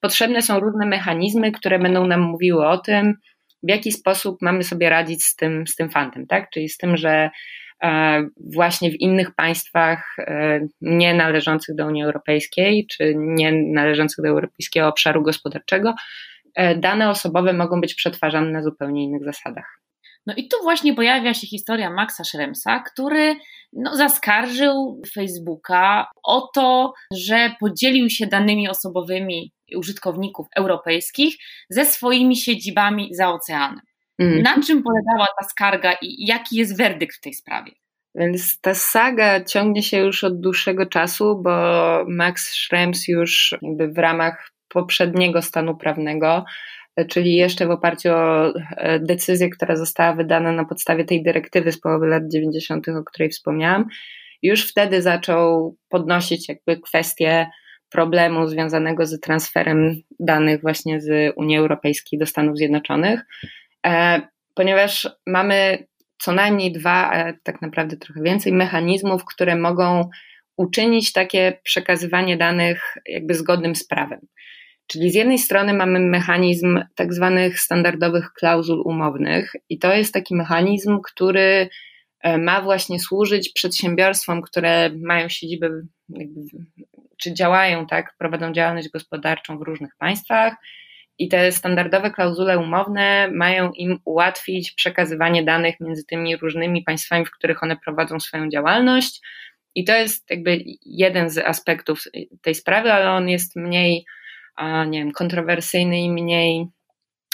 potrzebne 0.00 0.42
są 0.42 0.60
różne 0.60 0.86
mechanizmy, 0.86 1.52
które 1.52 1.78
będą 1.78 2.06
nam 2.06 2.20
mówiły 2.20 2.66
o 2.66 2.78
tym, 2.78 3.14
w 3.62 3.70
jaki 3.70 3.92
sposób 3.92 4.42
mamy 4.42 4.64
sobie 4.64 4.90
radzić 4.90 5.24
z 5.24 5.36
tym, 5.36 5.66
z 5.66 5.74
tym 5.74 5.90
fantem, 5.90 6.26
tak? 6.26 6.50
Czyli 6.50 6.68
z 6.68 6.76
tym, 6.76 6.96
że 6.96 7.30
właśnie 8.54 8.90
w 8.90 9.00
innych 9.00 9.34
państwach 9.34 10.16
e, 10.18 10.60
nie 10.80 11.14
należących 11.14 11.76
do 11.76 11.86
Unii 11.86 12.02
Europejskiej, 12.02 12.86
czy 12.86 13.14
nie 13.16 13.52
należących 13.52 14.24
do 14.24 14.28
Europejskiego 14.28 14.88
Obszaru 14.88 15.22
Gospodarczego, 15.22 15.94
E, 16.54 16.78
dane 16.78 17.10
osobowe 17.10 17.52
mogą 17.52 17.80
być 17.80 17.94
przetwarzane 17.94 18.50
na 18.50 18.62
zupełnie 18.62 19.04
innych 19.04 19.24
zasadach. 19.24 19.80
No 20.26 20.34
i 20.36 20.48
tu 20.48 20.56
właśnie 20.62 20.94
pojawia 20.94 21.34
się 21.34 21.46
historia 21.46 21.90
Maxa 21.90 22.24
Schremsa, 22.24 22.80
który 22.80 23.36
no, 23.72 23.96
zaskarżył 23.96 25.02
Facebooka 25.14 26.06
o 26.22 26.50
to, 26.54 26.92
że 27.16 27.54
podzielił 27.60 28.10
się 28.10 28.26
danymi 28.26 28.68
osobowymi 28.68 29.52
użytkowników 29.76 30.46
europejskich 30.56 31.36
ze 31.70 31.84
swoimi 31.84 32.36
siedzibami 32.36 33.14
za 33.14 33.28
oceanem. 33.28 33.80
Mm. 34.18 34.42
Na 34.42 34.62
czym 34.62 34.82
polegała 34.82 35.26
ta 35.40 35.46
skarga 35.48 35.92
i 36.02 36.26
jaki 36.26 36.56
jest 36.56 36.78
werdykt 36.78 37.16
w 37.16 37.20
tej 37.20 37.34
sprawie? 37.34 37.72
Więc 38.14 38.60
ta 38.60 38.74
saga 38.74 39.44
ciągnie 39.44 39.82
się 39.82 39.98
już 39.98 40.24
od 40.24 40.40
dłuższego 40.40 40.86
czasu, 40.86 41.42
bo 41.42 41.50
Max 42.08 42.52
Schrems 42.52 43.08
już 43.08 43.54
jakby 43.62 43.88
w 43.88 43.98
ramach 43.98 44.50
poprzedniego 44.68 45.42
stanu 45.42 45.76
prawnego, 45.76 46.44
czyli 47.08 47.34
jeszcze 47.34 47.66
w 47.66 47.70
oparciu 47.70 48.08
o 48.12 48.54
e, 48.56 49.00
decyzję, 49.00 49.50
która 49.50 49.76
została 49.76 50.14
wydana 50.14 50.52
na 50.52 50.64
podstawie 50.64 51.04
tej 51.04 51.22
dyrektywy 51.22 51.72
z 51.72 51.80
połowy 51.80 52.06
lat 52.06 52.22
90., 52.28 52.88
o 52.88 53.04
której 53.04 53.30
wspomniałam, 53.30 53.88
już 54.42 54.68
wtedy 54.68 55.02
zaczął 55.02 55.76
podnosić 55.88 56.48
jakby 56.48 56.80
kwestię 56.80 57.46
problemu 57.90 58.46
związanego 58.46 59.06
z 59.06 59.20
transferem 59.20 59.94
danych 60.20 60.60
właśnie 60.60 61.00
z 61.00 61.32
Unii 61.36 61.56
Europejskiej 61.56 62.18
do 62.18 62.26
Stanów 62.26 62.56
Zjednoczonych, 62.56 63.20
ponieważ 64.54 65.08
mamy 65.26 65.86
co 66.18 66.32
najmniej 66.32 66.72
dwa, 66.72 67.10
a 67.12 67.32
tak 67.42 67.62
naprawdę 67.62 67.96
trochę 67.96 68.22
więcej 68.22 68.52
mechanizmów, 68.52 69.24
które 69.24 69.56
mogą 69.56 70.10
uczynić 70.56 71.12
takie 71.12 71.60
przekazywanie 71.64 72.36
danych 72.36 72.96
jakby 73.06 73.34
zgodnym 73.34 73.74
z 73.74 73.86
prawem. 73.86 74.20
Czyli 74.86 75.10
z 75.10 75.14
jednej 75.14 75.38
strony 75.38 75.74
mamy 75.74 76.00
mechanizm 76.00 76.84
tak 76.94 77.14
zwanych 77.14 77.60
standardowych 77.60 78.32
klauzul 78.32 78.82
umownych, 78.84 79.52
i 79.68 79.78
to 79.78 79.94
jest 79.94 80.14
taki 80.14 80.34
mechanizm, 80.34 81.00
który 81.00 81.68
e, 82.20 82.38
ma 82.38 82.62
właśnie 82.62 83.00
służyć 83.00 83.52
przedsiębiorstwom, 83.52 84.42
które 84.42 84.90
mają 85.02 85.28
siedzibę, 85.28 85.70
czy 87.18 87.34
działają, 87.34 87.86
tak, 87.86 88.14
prowadzą 88.18 88.52
działalność 88.52 88.88
gospodarczą 88.88 89.58
w 89.58 89.62
różnych 89.62 89.96
państwach. 89.98 90.54
I 91.18 91.28
te 91.28 91.52
standardowe 91.52 92.10
klauzule 92.10 92.58
umowne 92.58 93.30
mają 93.32 93.72
im 93.72 93.98
ułatwić 94.04 94.72
przekazywanie 94.72 95.42
danych 95.42 95.74
między 95.80 96.04
tymi 96.04 96.36
różnymi 96.36 96.82
państwami, 96.82 97.26
w 97.26 97.30
których 97.30 97.62
one 97.62 97.76
prowadzą 97.76 98.20
swoją 98.20 98.48
działalność. 98.48 99.20
I 99.74 99.84
to 99.84 99.96
jest 99.96 100.30
jakby 100.30 100.64
jeden 100.86 101.30
z 101.30 101.38
aspektów 101.38 102.02
tej 102.42 102.54
sprawy, 102.54 102.92
ale 102.92 103.10
on 103.10 103.28
jest 103.28 103.56
mniej 103.56 104.04
nie 104.86 104.98
wiem, 104.98 105.12
kontrowersyjny 105.12 106.00
i 106.00 106.10
mniej 106.10 106.66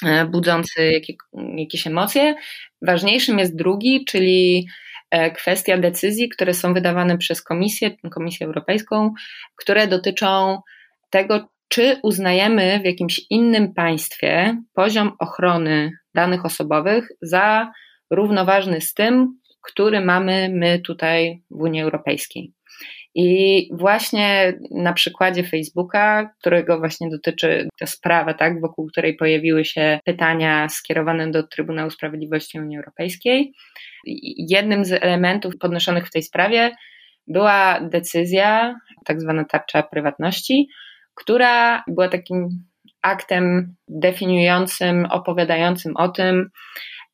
e, 0.04 0.24
budzący 0.24 0.90
jakie, 0.90 1.14
jakieś 1.56 1.86
emocje. 1.86 2.34
Ważniejszym 2.82 3.38
jest 3.38 3.56
drugi, 3.56 4.04
czyli 4.04 4.68
e, 5.10 5.30
kwestia 5.30 5.78
decyzji, 5.78 6.28
które 6.28 6.54
są 6.54 6.74
wydawane 6.74 7.18
przez 7.18 7.42
Komisję, 7.42 7.90
Komisję 8.10 8.46
Europejską, 8.46 9.12
które 9.56 9.86
dotyczą 9.86 10.60
tego, 11.10 11.48
czy 11.70 11.96
uznajemy 12.02 12.80
w 12.82 12.84
jakimś 12.84 13.20
innym 13.30 13.74
państwie 13.74 14.56
poziom 14.74 15.12
ochrony 15.18 15.90
danych 16.14 16.44
osobowych 16.44 17.08
za 17.22 17.72
równoważny 18.10 18.80
z 18.80 18.94
tym, 18.94 19.38
który 19.62 20.00
mamy 20.00 20.48
my 20.52 20.80
tutaj 20.86 21.42
w 21.50 21.62
Unii 21.62 21.82
Europejskiej. 21.82 22.52
I 23.14 23.68
właśnie 23.72 24.58
na 24.70 24.92
przykładzie 24.92 25.44
Facebooka, 25.44 26.30
którego 26.40 26.78
właśnie 26.78 27.10
dotyczy 27.10 27.68
ta 27.78 27.86
sprawa, 27.86 28.34
tak, 28.34 28.60
wokół 28.60 28.86
której 28.86 29.16
pojawiły 29.16 29.64
się 29.64 29.98
pytania 30.04 30.68
skierowane 30.68 31.30
do 31.30 31.42
Trybunału 31.42 31.90
Sprawiedliwości 31.90 32.58
Unii 32.58 32.76
Europejskiej, 32.76 33.52
jednym 34.36 34.84
z 34.84 34.92
elementów 34.92 35.58
podnoszonych 35.58 36.06
w 36.06 36.10
tej 36.10 36.22
sprawie 36.22 36.70
była 37.26 37.80
decyzja, 37.80 38.74
tak 39.04 39.20
zwana 39.20 39.44
tarcza 39.44 39.82
prywatności, 39.82 40.68
która 41.20 41.84
była 41.88 42.08
takim 42.08 42.48
aktem 43.02 43.74
definiującym, 43.88 45.06
opowiadającym 45.10 45.96
o 45.96 46.08
tym, 46.08 46.50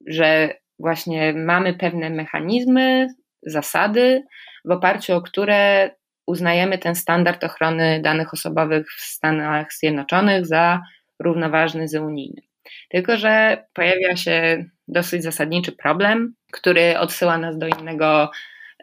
że 0.07 0.55
właśnie 0.79 1.33
mamy 1.33 1.75
pewne 1.75 2.11
mechanizmy, 2.11 3.09
zasady, 3.43 4.23
w 4.65 4.71
oparciu 4.71 5.15
o 5.15 5.23
które 5.23 5.91
uznajemy 6.27 6.79
ten 6.79 6.95
standard 6.95 7.45
ochrony 7.45 8.01
danych 8.03 8.33
osobowych 8.33 8.87
w 8.99 9.01
Stanach 9.01 9.73
Zjednoczonych 9.73 10.47
za 10.47 10.81
równoważny 11.19 11.89
z 11.89 11.95
unijnym. 11.95 12.45
Tylko, 12.89 13.17
że 13.17 13.65
pojawia 13.73 14.17
się 14.17 14.65
dosyć 14.89 15.23
zasadniczy 15.23 15.73
problem, 15.73 16.35
który 16.53 16.99
odsyła 16.99 17.39
nas 17.39 17.59
do 17.59 17.67
innego, 17.67 18.31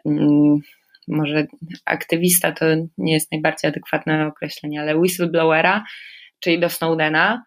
mm, 0.06 0.58
może 1.08 1.46
aktywista 1.84 2.52
to 2.52 2.66
nie 2.98 3.12
jest 3.12 3.32
najbardziej 3.32 3.68
adekwatne 3.68 4.26
określenie, 4.26 4.80
ale 4.80 4.96
whistleblowera, 4.96 5.84
czyli 6.40 6.60
do 6.60 6.70
Snowdena 6.70 7.44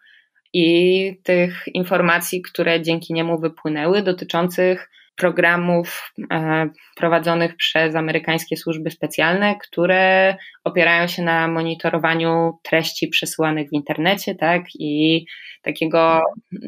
i 0.52 1.20
tych 1.24 1.64
informacji, 1.74 2.42
które 2.42 2.82
dzięki 2.82 3.12
niemu 3.12 3.40
wypłynęły, 3.40 4.02
dotyczących 4.02 4.90
programów 5.18 6.12
e, 6.32 6.68
prowadzonych 6.96 7.56
przez 7.56 7.94
amerykańskie 7.94 8.56
służby 8.56 8.90
specjalne, 8.90 9.56
które 9.56 10.36
opierają 10.64 11.06
się 11.06 11.22
na 11.22 11.48
monitorowaniu 11.48 12.58
treści 12.62 13.08
przesyłanych 13.08 13.68
w 13.68 13.72
internecie, 13.72 14.34
tak, 14.34 14.62
i 14.74 15.24
takiego 15.62 16.20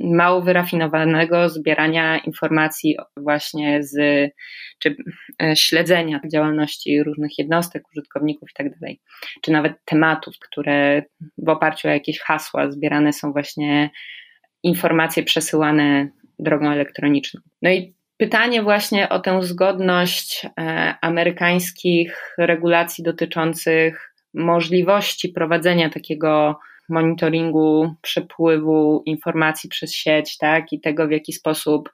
mało 0.04 0.42
wyrafinowanego 0.42 1.48
zbierania 1.48 2.18
informacji 2.18 2.96
właśnie 3.16 3.82
z, 3.82 3.94
czy 4.78 4.96
e, 5.42 5.56
śledzenia 5.56 6.20
działalności 6.32 7.02
różnych 7.02 7.38
jednostek, 7.38 7.82
użytkowników 7.92 8.50
i 8.50 8.54
tak 8.54 8.78
dalej, 8.78 9.00
czy 9.42 9.52
nawet 9.52 9.72
tematów, 9.84 10.34
które 10.40 11.02
w 11.38 11.48
oparciu 11.48 11.88
o 11.88 11.90
jakieś 11.90 12.20
hasła 12.20 12.70
zbierane 12.70 13.12
są 13.12 13.32
właśnie 13.32 13.90
informacje 14.62 15.22
przesyłane 15.22 16.08
drogą 16.38 16.70
elektroniczną. 16.70 17.40
No 17.62 17.70
i 17.70 17.94
pytanie 18.20 18.62
właśnie 18.62 19.08
o 19.08 19.18
tę 19.18 19.42
zgodność 19.42 20.46
e, 20.46 20.94
amerykańskich 21.00 22.34
regulacji 22.38 23.04
dotyczących 23.04 24.14
możliwości 24.34 25.28
prowadzenia 25.28 25.90
takiego 25.90 26.58
monitoringu 26.88 27.94
przepływu 28.02 29.02
informacji 29.06 29.68
przez 29.68 29.94
sieć, 29.94 30.38
tak, 30.38 30.72
i 30.72 30.80
tego 30.80 31.08
w 31.08 31.10
jaki 31.10 31.32
sposób, 31.32 31.90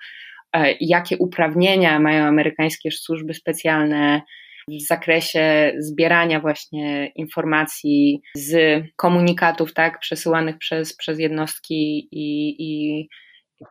e, 0.52 0.74
jakie 0.80 1.16
uprawnienia 1.18 1.98
mają 2.00 2.24
amerykańskie 2.24 2.90
służby 2.90 3.34
specjalne 3.34 4.22
w 4.68 4.86
zakresie 4.86 5.72
zbierania 5.78 6.40
właśnie 6.40 7.06
informacji 7.06 8.22
z 8.34 8.82
komunikatów, 8.96 9.74
tak, 9.74 9.98
przesyłanych 9.98 10.58
przez, 10.58 10.96
przez 10.96 11.18
jednostki 11.18 12.08
i, 12.12 12.56
i 12.58 13.08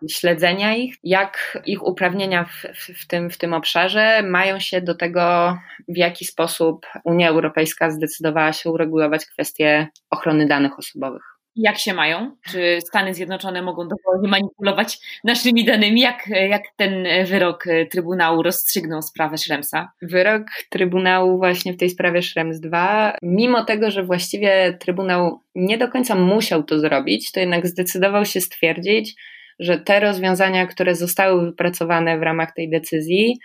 śledzenia 0.09 0.75
ich, 0.75 0.95
jak 1.03 1.57
ich 1.65 1.87
uprawnienia 1.87 2.43
w, 2.45 2.65
w, 3.01 3.07
tym, 3.07 3.29
w 3.29 3.37
tym 3.37 3.53
obszarze 3.53 4.23
mają 4.23 4.59
się 4.59 4.81
do 4.81 4.95
tego, 4.95 5.57
w 5.87 5.97
jaki 5.97 6.25
sposób 6.25 6.85
Unia 7.03 7.29
Europejska 7.29 7.89
zdecydowała 7.89 8.53
się 8.53 8.69
uregulować 8.69 9.25
kwestie 9.25 9.87
ochrony 10.09 10.47
danych 10.47 10.79
osobowych. 10.79 11.35
Jak 11.55 11.77
się 11.77 11.93
mają? 11.93 12.35
Czy 12.51 12.79
Stany 12.81 13.13
Zjednoczone 13.13 13.61
mogą 13.61 13.87
dowolnie 13.87 14.29
manipulować 14.29 14.99
naszymi 15.23 15.65
danymi? 15.65 16.01
Jak, 16.01 16.27
jak 16.27 16.63
ten 16.75 17.05
wyrok 17.25 17.65
Trybunału 17.91 18.43
rozstrzygnął 18.43 19.01
sprawę 19.01 19.37
Schremsa? 19.37 19.91
Wyrok 20.01 20.43
Trybunału 20.69 21.37
właśnie 21.37 21.73
w 21.73 21.77
tej 21.77 21.89
sprawie 21.89 22.21
Schrems 22.21 22.59
2, 22.59 23.17
mimo 23.21 23.65
tego, 23.65 23.91
że 23.91 24.03
właściwie 24.03 24.77
Trybunał 24.79 25.39
nie 25.55 25.77
do 25.77 25.87
końca 25.87 26.15
musiał 26.15 26.63
to 26.63 26.79
zrobić, 26.79 27.31
to 27.31 27.39
jednak 27.39 27.67
zdecydował 27.67 28.25
się 28.25 28.41
stwierdzić, 28.41 29.15
że 29.59 29.79
te 29.79 29.99
rozwiązania, 29.99 30.67
które 30.67 30.95
zostały 30.95 31.45
wypracowane 31.45 32.19
w 32.19 32.23
ramach 32.23 32.53
tej 32.53 32.69
decyzji, 32.69 33.37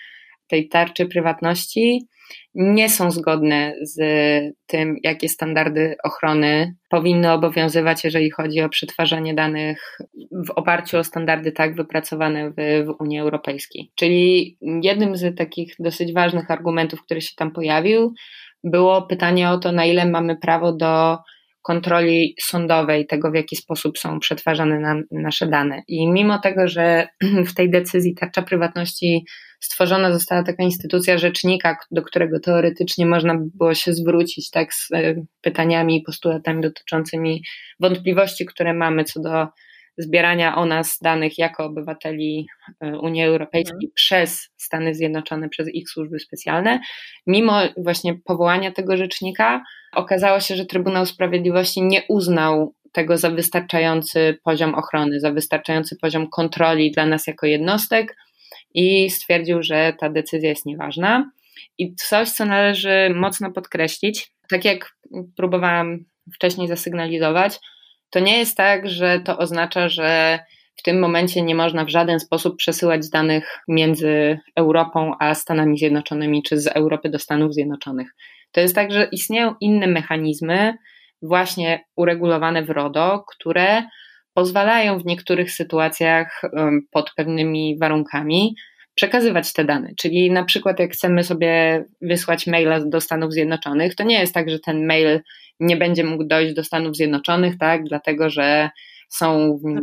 tej 0.49 0.69
tarczy 0.69 1.07
prywatności, 1.07 2.07
nie 2.55 2.89
są 2.89 3.11
zgodne 3.11 3.75
z 3.83 3.99
tym, 4.67 4.97
jakie 5.03 5.29
standardy 5.29 5.97
ochrony 6.05 6.75
powinny 6.89 7.33
obowiązywać, 7.33 8.05
jeżeli 8.05 8.31
chodzi 8.31 8.61
o 8.61 8.69
przetwarzanie 8.69 9.35
danych 9.35 9.99
w 10.47 10.51
oparciu 10.51 10.99
o 10.99 11.05
standardy 11.05 11.53
tak 11.53 11.75
wypracowane 11.75 12.51
w, 12.51 12.55
w 12.87 13.01
Unii 13.01 13.19
Europejskiej. 13.19 13.93
Czyli 13.95 14.57
jednym 14.83 15.17
z 15.17 15.37
takich 15.39 15.75
dosyć 15.79 16.13
ważnych 16.13 16.51
argumentów, 16.51 17.03
który 17.03 17.21
się 17.21 17.33
tam 17.37 17.53
pojawił, 17.53 18.15
było 18.65 19.03
pytanie 19.03 19.51
o 19.51 19.59
to, 19.59 19.73
na 19.73 19.85
ile 19.85 20.07
mamy 20.07 20.37
prawo 20.37 20.73
do 20.73 21.19
kontroli 21.63 22.35
sądowej 22.41 23.07
tego, 23.07 23.31
w 23.31 23.35
jaki 23.35 23.57
sposób 23.57 23.99
są 23.99 24.21
przetwarzane 24.21 25.03
nasze 25.11 25.47
dane. 25.47 25.83
I 25.89 26.09
mimo 26.09 26.39
tego, 26.39 26.69
że 26.69 27.09
w 27.51 27.55
tej 27.55 27.71
decyzji 27.71 28.15
tarcza 28.15 28.43
prywatności 28.43 29.25
stworzona 29.61 30.13
została 30.13 30.43
taka 30.43 30.63
instytucja 30.63 31.19
rzecznika, 31.19 31.77
do 31.91 32.03
którego 32.03 32.41
teoretycznie 32.41 33.07
można 33.07 33.35
by 33.35 33.45
było 33.55 33.75
się 33.75 33.93
zwrócić 33.93 34.51
tak 34.51 34.75
z 34.75 34.89
e, 34.95 35.15
pytaniami 35.41 35.97
i 35.97 36.03
postulatami 36.03 36.61
dotyczącymi 36.63 37.43
wątpliwości, 37.81 38.47
które 38.47 38.75
mamy 38.75 39.05
co 39.05 39.21
do 39.21 39.47
zbierania 40.03 40.57
o 40.57 40.67
nas 40.67 40.99
danych 41.03 41.39
jako 41.39 41.65
obywateli 41.65 42.47
e, 42.81 42.99
Unii 42.99 43.23
Europejskiej 43.23 43.75
mhm. 43.75 43.93
przez 43.95 44.49
Stany 44.57 44.95
Zjednoczone, 44.95 45.49
przez 45.49 45.75
ich 45.75 45.91
służby 45.91 46.19
specjalne. 46.19 46.81
Mimo 47.27 47.61
właśnie 47.77 48.15
powołania 48.25 48.73
tego 48.73 48.97
rzecznika, 48.97 49.63
okazało 49.93 50.41
się, 50.41 50.57
że 50.57 50.67
Trybunał 50.67 51.07
Sprawiedliwości 51.07 51.83
nie 51.83 52.03
uznał 52.09 52.75
tego 52.93 53.19
za 53.19 53.31
wystarczający 53.31 54.39
poziom 54.45 54.75
ochrony, 54.75 55.21
za 55.21 55.33
wystarczający 55.33 55.97
poziom 55.97 56.29
kontroli 56.31 56.93
dla 56.93 57.07
nas 57.07 57.27
jako 57.27 57.47
jednostek 57.47 58.17
i 58.75 59.11
stwierdził, 59.11 59.63
że 59.63 59.93
ta 60.01 60.11
decyzja 60.11 60.49
jest 60.49 60.67
nieważna. 60.67 61.31
I 61.79 61.95
coś, 61.95 62.31
co 62.31 62.45
należy 62.45 63.13
mocno 63.15 63.53
podkreślić, 63.53 64.33
tak 64.49 64.65
jak 64.65 64.97
próbowałam 65.37 66.05
wcześniej 66.35 66.69
zasygnalizować, 66.69 67.59
to 68.11 68.21
nie 68.21 68.39
jest 68.39 68.57
tak, 68.57 68.89
że 68.89 69.21
to 69.21 69.39
oznacza, 69.39 69.89
że 69.89 70.39
w 70.77 70.83
tym 70.83 70.99
momencie 70.99 71.43
nie 71.43 71.55
można 71.55 71.85
w 71.85 71.89
żaden 71.89 72.21
sposób 72.21 72.57
przesyłać 72.57 73.11
danych 73.11 73.59
między 73.69 74.39
Europą 74.57 75.13
a 75.19 75.35
Stanami 75.35 75.79
Zjednoczonymi, 75.79 76.43
czy 76.43 76.61
z 76.61 76.67
Europy 76.67 77.09
do 77.09 77.19
Stanów 77.19 77.55
Zjednoczonych. 77.55 78.15
To 78.53 78.61
jest 78.61 78.75
tak, 78.75 78.93
że 78.93 79.09
istnieją 79.13 79.55
inne 79.61 79.87
mechanizmy, 79.87 80.75
właśnie 81.23 81.85
uregulowane 81.97 82.63
w 82.63 82.71
RODO, 82.71 83.25
które 83.29 83.83
pozwalają 84.35 84.99
w 84.99 85.05
niektórych 85.05 85.53
sytuacjach 85.53 86.43
pod 86.91 87.13
pewnymi 87.17 87.79
warunkami 87.79 88.55
przekazywać 88.95 89.53
te 89.53 89.65
dane. 89.65 89.91
Czyli 89.97 90.31
na 90.31 90.45
przykład, 90.45 90.81
jak 90.81 90.93
chcemy 90.93 91.25
sobie 91.25 91.85
wysłać 92.03 92.47
maila 92.47 92.81
do 92.81 93.01
Stanów 93.01 93.33
Zjednoczonych, 93.33 93.95
to 93.95 94.05
nie 94.05 94.21
jest 94.21 94.35
tak, 94.35 94.51
że 94.51 94.59
ten 94.59 94.87
mail 94.87 95.21
nie 95.61 95.77
będzie 95.77 96.05
mógł 96.05 96.25
dojść 96.25 96.55
do 96.55 96.65
Stanów 96.65 96.97
Zjednoczonych, 96.97 97.59
tak, 97.59 97.85
dlatego 97.85 98.31
że 98.31 98.71
są 99.09 99.59
w 99.59 99.65
nim 99.65 99.81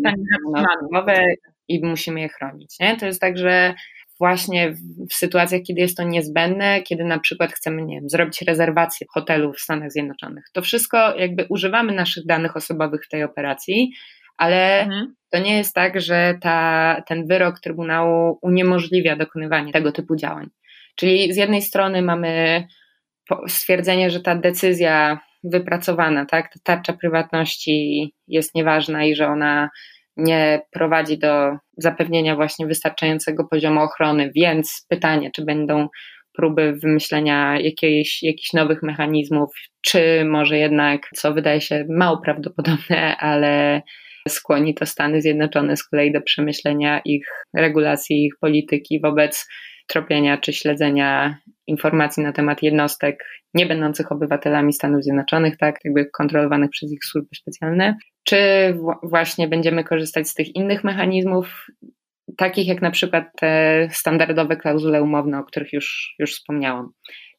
nowe 0.92 1.24
i 1.68 1.86
musimy 1.86 2.22
je 2.22 2.30
chronić. 2.30 2.80
Nie? 2.80 2.98
To 2.98 3.06
jest 3.06 3.22
tak, 3.22 3.38
że 3.38 3.74
właśnie 4.20 4.74
w 5.10 5.14
sytuacjach, 5.14 5.62
kiedy 5.68 5.82
jest 5.82 5.98
to 5.98 6.04
niezbędne, 6.04 6.82
kiedy 6.82 7.04
na 7.04 7.20
przykład 7.20 7.54
chcemy, 7.54 7.82
nie 7.82 7.96
wiem, 7.96 8.10
zrobić 8.10 8.42
rezerwację 8.42 9.08
hotelu 9.14 9.54
w 9.54 9.60
Stanach 9.60 9.92
Zjednoczonych. 9.92 10.46
To 10.54 10.62
wszystko 10.62 11.16
jakby 11.16 11.46
używamy 11.50 11.94
naszych 11.94 12.26
danych 12.26 12.56
osobowych 12.56 13.06
w 13.06 13.10
tej 13.10 13.24
operacji, 13.24 13.92
ale 14.38 14.82
mhm. 14.82 15.16
to 15.32 15.40
nie 15.40 15.58
jest 15.58 15.76
tak, 15.76 16.02
że 16.02 16.34
ta, 16.42 17.02
ten 17.08 17.28
wyrok 17.28 17.60
Trybunału 17.60 18.40
uniemożliwia 18.42 19.16
dokonywanie 19.16 19.72
tego 19.72 19.92
typu 19.92 20.16
działań. 20.16 20.48
Czyli 20.96 21.34
z 21.34 21.38
jednej 21.38 21.62
strony 21.62 22.02
mamy 22.02 22.64
stwierdzenie, 23.48 24.10
że 24.10 24.20
ta 24.20 24.36
decyzja 24.36 25.20
wypracowana, 25.44 26.26
tak, 26.26 26.54
ta 26.54 26.60
tarcza 26.64 26.94
prywatności 26.94 28.14
jest 28.28 28.56
nieważna 28.56 29.06
i 29.06 29.16
że 29.16 29.28
ona 29.28 29.70
nie 30.18 30.62
prowadzi 30.72 31.18
do 31.18 31.58
zapewnienia 31.78 32.36
właśnie 32.36 32.68
wystarczającego 32.68 33.48
poziomu 33.48 33.82
ochrony, 33.82 34.32
więc 34.36 34.86
pytanie, 34.90 35.32
czy 35.36 35.46
będą 35.46 35.88
próby 36.34 36.74
wymyślenia 36.74 37.60
jakiejś, 37.60 38.24
jakichś 38.24 38.54
nowych 38.54 38.84
mechanizmów, 38.84 39.50
czy 39.82 40.26
może 40.26 40.58
jednak, 40.58 41.10
co 41.16 41.34
wydaje 41.34 41.62
się 41.62 41.86
mało 41.90 42.18
prawdopodobne, 42.18 43.18
ale 43.18 43.82
skłoni 44.30 44.76
to 44.76 44.86
Stany 44.86 45.22
Zjednoczone 45.22 45.78
z 45.78 45.84
kolei 45.84 46.12
do 46.12 46.22
przemyślenia 46.22 47.02
ich 47.06 47.28
regulacji, 47.56 48.26
ich 48.26 48.34
polityki 48.40 49.00
wobec 49.00 49.48
tropienia 49.88 50.38
czy 50.38 50.54
śledzenia 50.54 51.38
informacji 51.68 52.24
na 52.24 52.34
temat 52.34 52.64
jednostek 52.64 53.24
nie 53.54 53.66
będących 53.66 54.12
obywatelami 54.12 54.74
Stanów 54.74 55.04
Zjednoczonych, 55.04 55.58
tak, 55.58 55.76
jakby 55.86 56.06
kontrolowanych 56.06 56.70
przez 56.70 56.92
ich 56.92 57.06
służby 57.06 57.36
specjalne, 57.36 57.98
czy 58.24 58.38
właśnie 59.04 59.48
będziemy 59.48 59.84
korzystać 59.84 60.30
z 60.30 60.34
tych 60.34 60.56
innych 60.56 60.84
mechanizmów. 60.84 61.68
takich 62.38 62.68
jak 62.68 62.82
na 62.82 62.92
przykład 62.92 63.26
te 63.40 63.88
standardowe 63.92 64.58
klauzule 64.58 65.04
umowne, 65.04 65.40
o 65.40 65.44
których 65.44 65.74
już, 65.74 66.16
już 66.20 66.36
wspomniałam. 66.36 66.90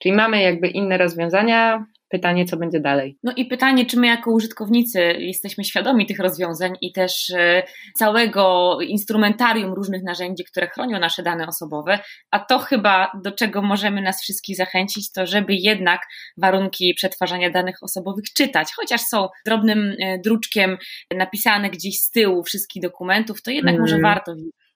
Czyli 0.02 0.14
mamy 0.14 0.42
jakby 0.42 0.68
inne 0.68 0.98
rozwiązania, 0.98 1.84
pytanie, 2.08 2.44
co 2.44 2.56
będzie 2.56 2.80
dalej. 2.80 3.18
No 3.22 3.32
i 3.36 3.44
pytanie, 3.44 3.86
czy 3.86 3.98
my 3.98 4.06
jako 4.06 4.30
użytkownicy 4.30 5.00
jesteśmy 5.18 5.64
świadomi 5.64 6.06
tych 6.06 6.18
rozwiązań 6.18 6.76
i 6.80 6.92
też 6.92 7.30
e, 7.30 7.62
całego 7.96 8.76
instrumentarium 8.80 9.72
różnych 9.72 10.02
narzędzi, 10.02 10.44
które 10.44 10.66
chronią 10.66 10.98
nasze 10.98 11.22
dane 11.22 11.46
osobowe, 11.46 11.98
a 12.30 12.38
to 12.38 12.58
chyba 12.58 13.12
do 13.22 13.32
czego 13.32 13.62
możemy 13.62 14.02
nas 14.02 14.22
wszystkich 14.22 14.56
zachęcić, 14.56 15.12
to 15.12 15.26
żeby 15.26 15.54
jednak 15.54 16.00
warunki 16.36 16.94
przetwarzania 16.94 17.50
danych 17.50 17.82
osobowych 17.82 18.24
czytać, 18.36 18.68
chociaż 18.76 19.00
są 19.00 19.28
drobnym 19.46 19.96
e, 20.00 20.18
druczkiem 20.18 20.78
napisane 21.16 21.70
gdzieś 21.70 22.00
z 22.00 22.10
tyłu 22.10 22.42
wszystkich 22.42 22.82
dokumentów, 22.82 23.42
to 23.42 23.50
jednak 23.50 23.74
mm. 23.74 23.80
może 23.80 23.98
warto 24.00 24.34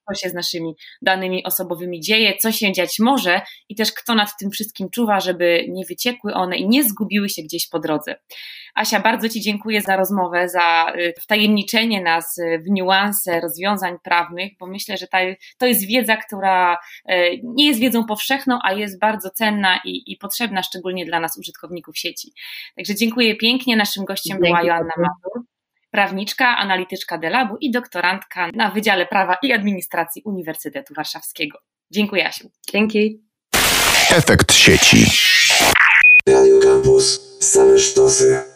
co 0.09 0.15
się 0.15 0.29
z 0.29 0.35
naszymi 0.35 0.75
danymi 1.03 1.45
osobowymi 1.45 2.01
dzieje, 2.01 2.37
co 2.37 2.53
się 2.53 2.73
dziać 2.73 2.99
może 2.99 3.41
i 3.69 3.75
też 3.75 3.93
kto 3.93 4.15
nad 4.15 4.29
tym 4.41 4.51
wszystkim 4.51 4.91
czuwa, 4.91 5.21
żeby 5.21 5.67
nie 5.69 5.85
wyciekły 5.85 6.35
one 6.35 6.57
i 6.57 6.69
nie 6.69 6.85
zgubiły 6.85 7.29
się 7.29 7.43
gdzieś 7.43 7.69
po 7.69 7.79
drodze. 7.79 8.17
Asia, 8.75 9.01
bardzo 9.01 9.29
Ci 9.29 9.41
dziękuję 9.41 9.83
za 9.83 9.97
rozmowę, 9.97 10.49
za 10.49 10.93
y, 10.97 11.15
wtajemniczenie 11.21 12.03
nas 12.03 12.37
w 12.67 12.71
niuanse 12.71 13.41
rozwiązań 13.41 13.97
prawnych, 14.03 14.53
bo 14.61 14.67
myślę, 14.67 14.97
że 14.97 15.07
ta, 15.07 15.19
to 15.59 15.67
jest 15.67 15.87
wiedza, 15.87 16.17
która 16.17 16.79
y, 17.11 17.41
nie 17.45 17.67
jest 17.67 17.81
wiedzą 17.81 18.05
powszechną, 18.05 18.59
a 18.63 18.73
jest 18.73 19.01
bardzo 19.01 19.31
cenna 19.31 19.81
i, 19.85 20.13
i 20.13 20.17
potrzebna, 20.17 20.63
szczególnie 20.63 21.07
dla 21.07 21.21
nas, 21.21 21.39
użytkowników 21.39 21.99
sieci. 21.99 22.33
Także 22.77 22.95
dziękuję 22.95 23.37
pięknie. 23.37 23.77
Naszym 23.77 24.05
gościem 24.05 24.39
Dzięki 24.39 24.47
była 24.47 24.63
Joanna 24.63 24.93
Mazur 24.97 25.53
prawniczka, 25.93 26.57
analityczka 26.57 27.19
Delabu 27.19 27.57
i 27.61 27.71
doktorantka 27.71 28.49
na 28.55 28.71
Wydziale 28.71 29.07
Prawa 29.07 29.37
i 29.43 29.53
Administracji 29.53 30.23
Uniwersytetu 30.25 30.95
Warszawskiego. 30.95 31.59
Dziękuję, 31.91 32.27
Asiu. 32.27 32.51
Dzięki. 32.73 33.29
Efekt 34.11 34.53
sieci. 34.53 35.07
Radio 36.29 36.61
Campus. 36.61 37.21
Same 37.41 37.79
sztosy. 37.79 38.52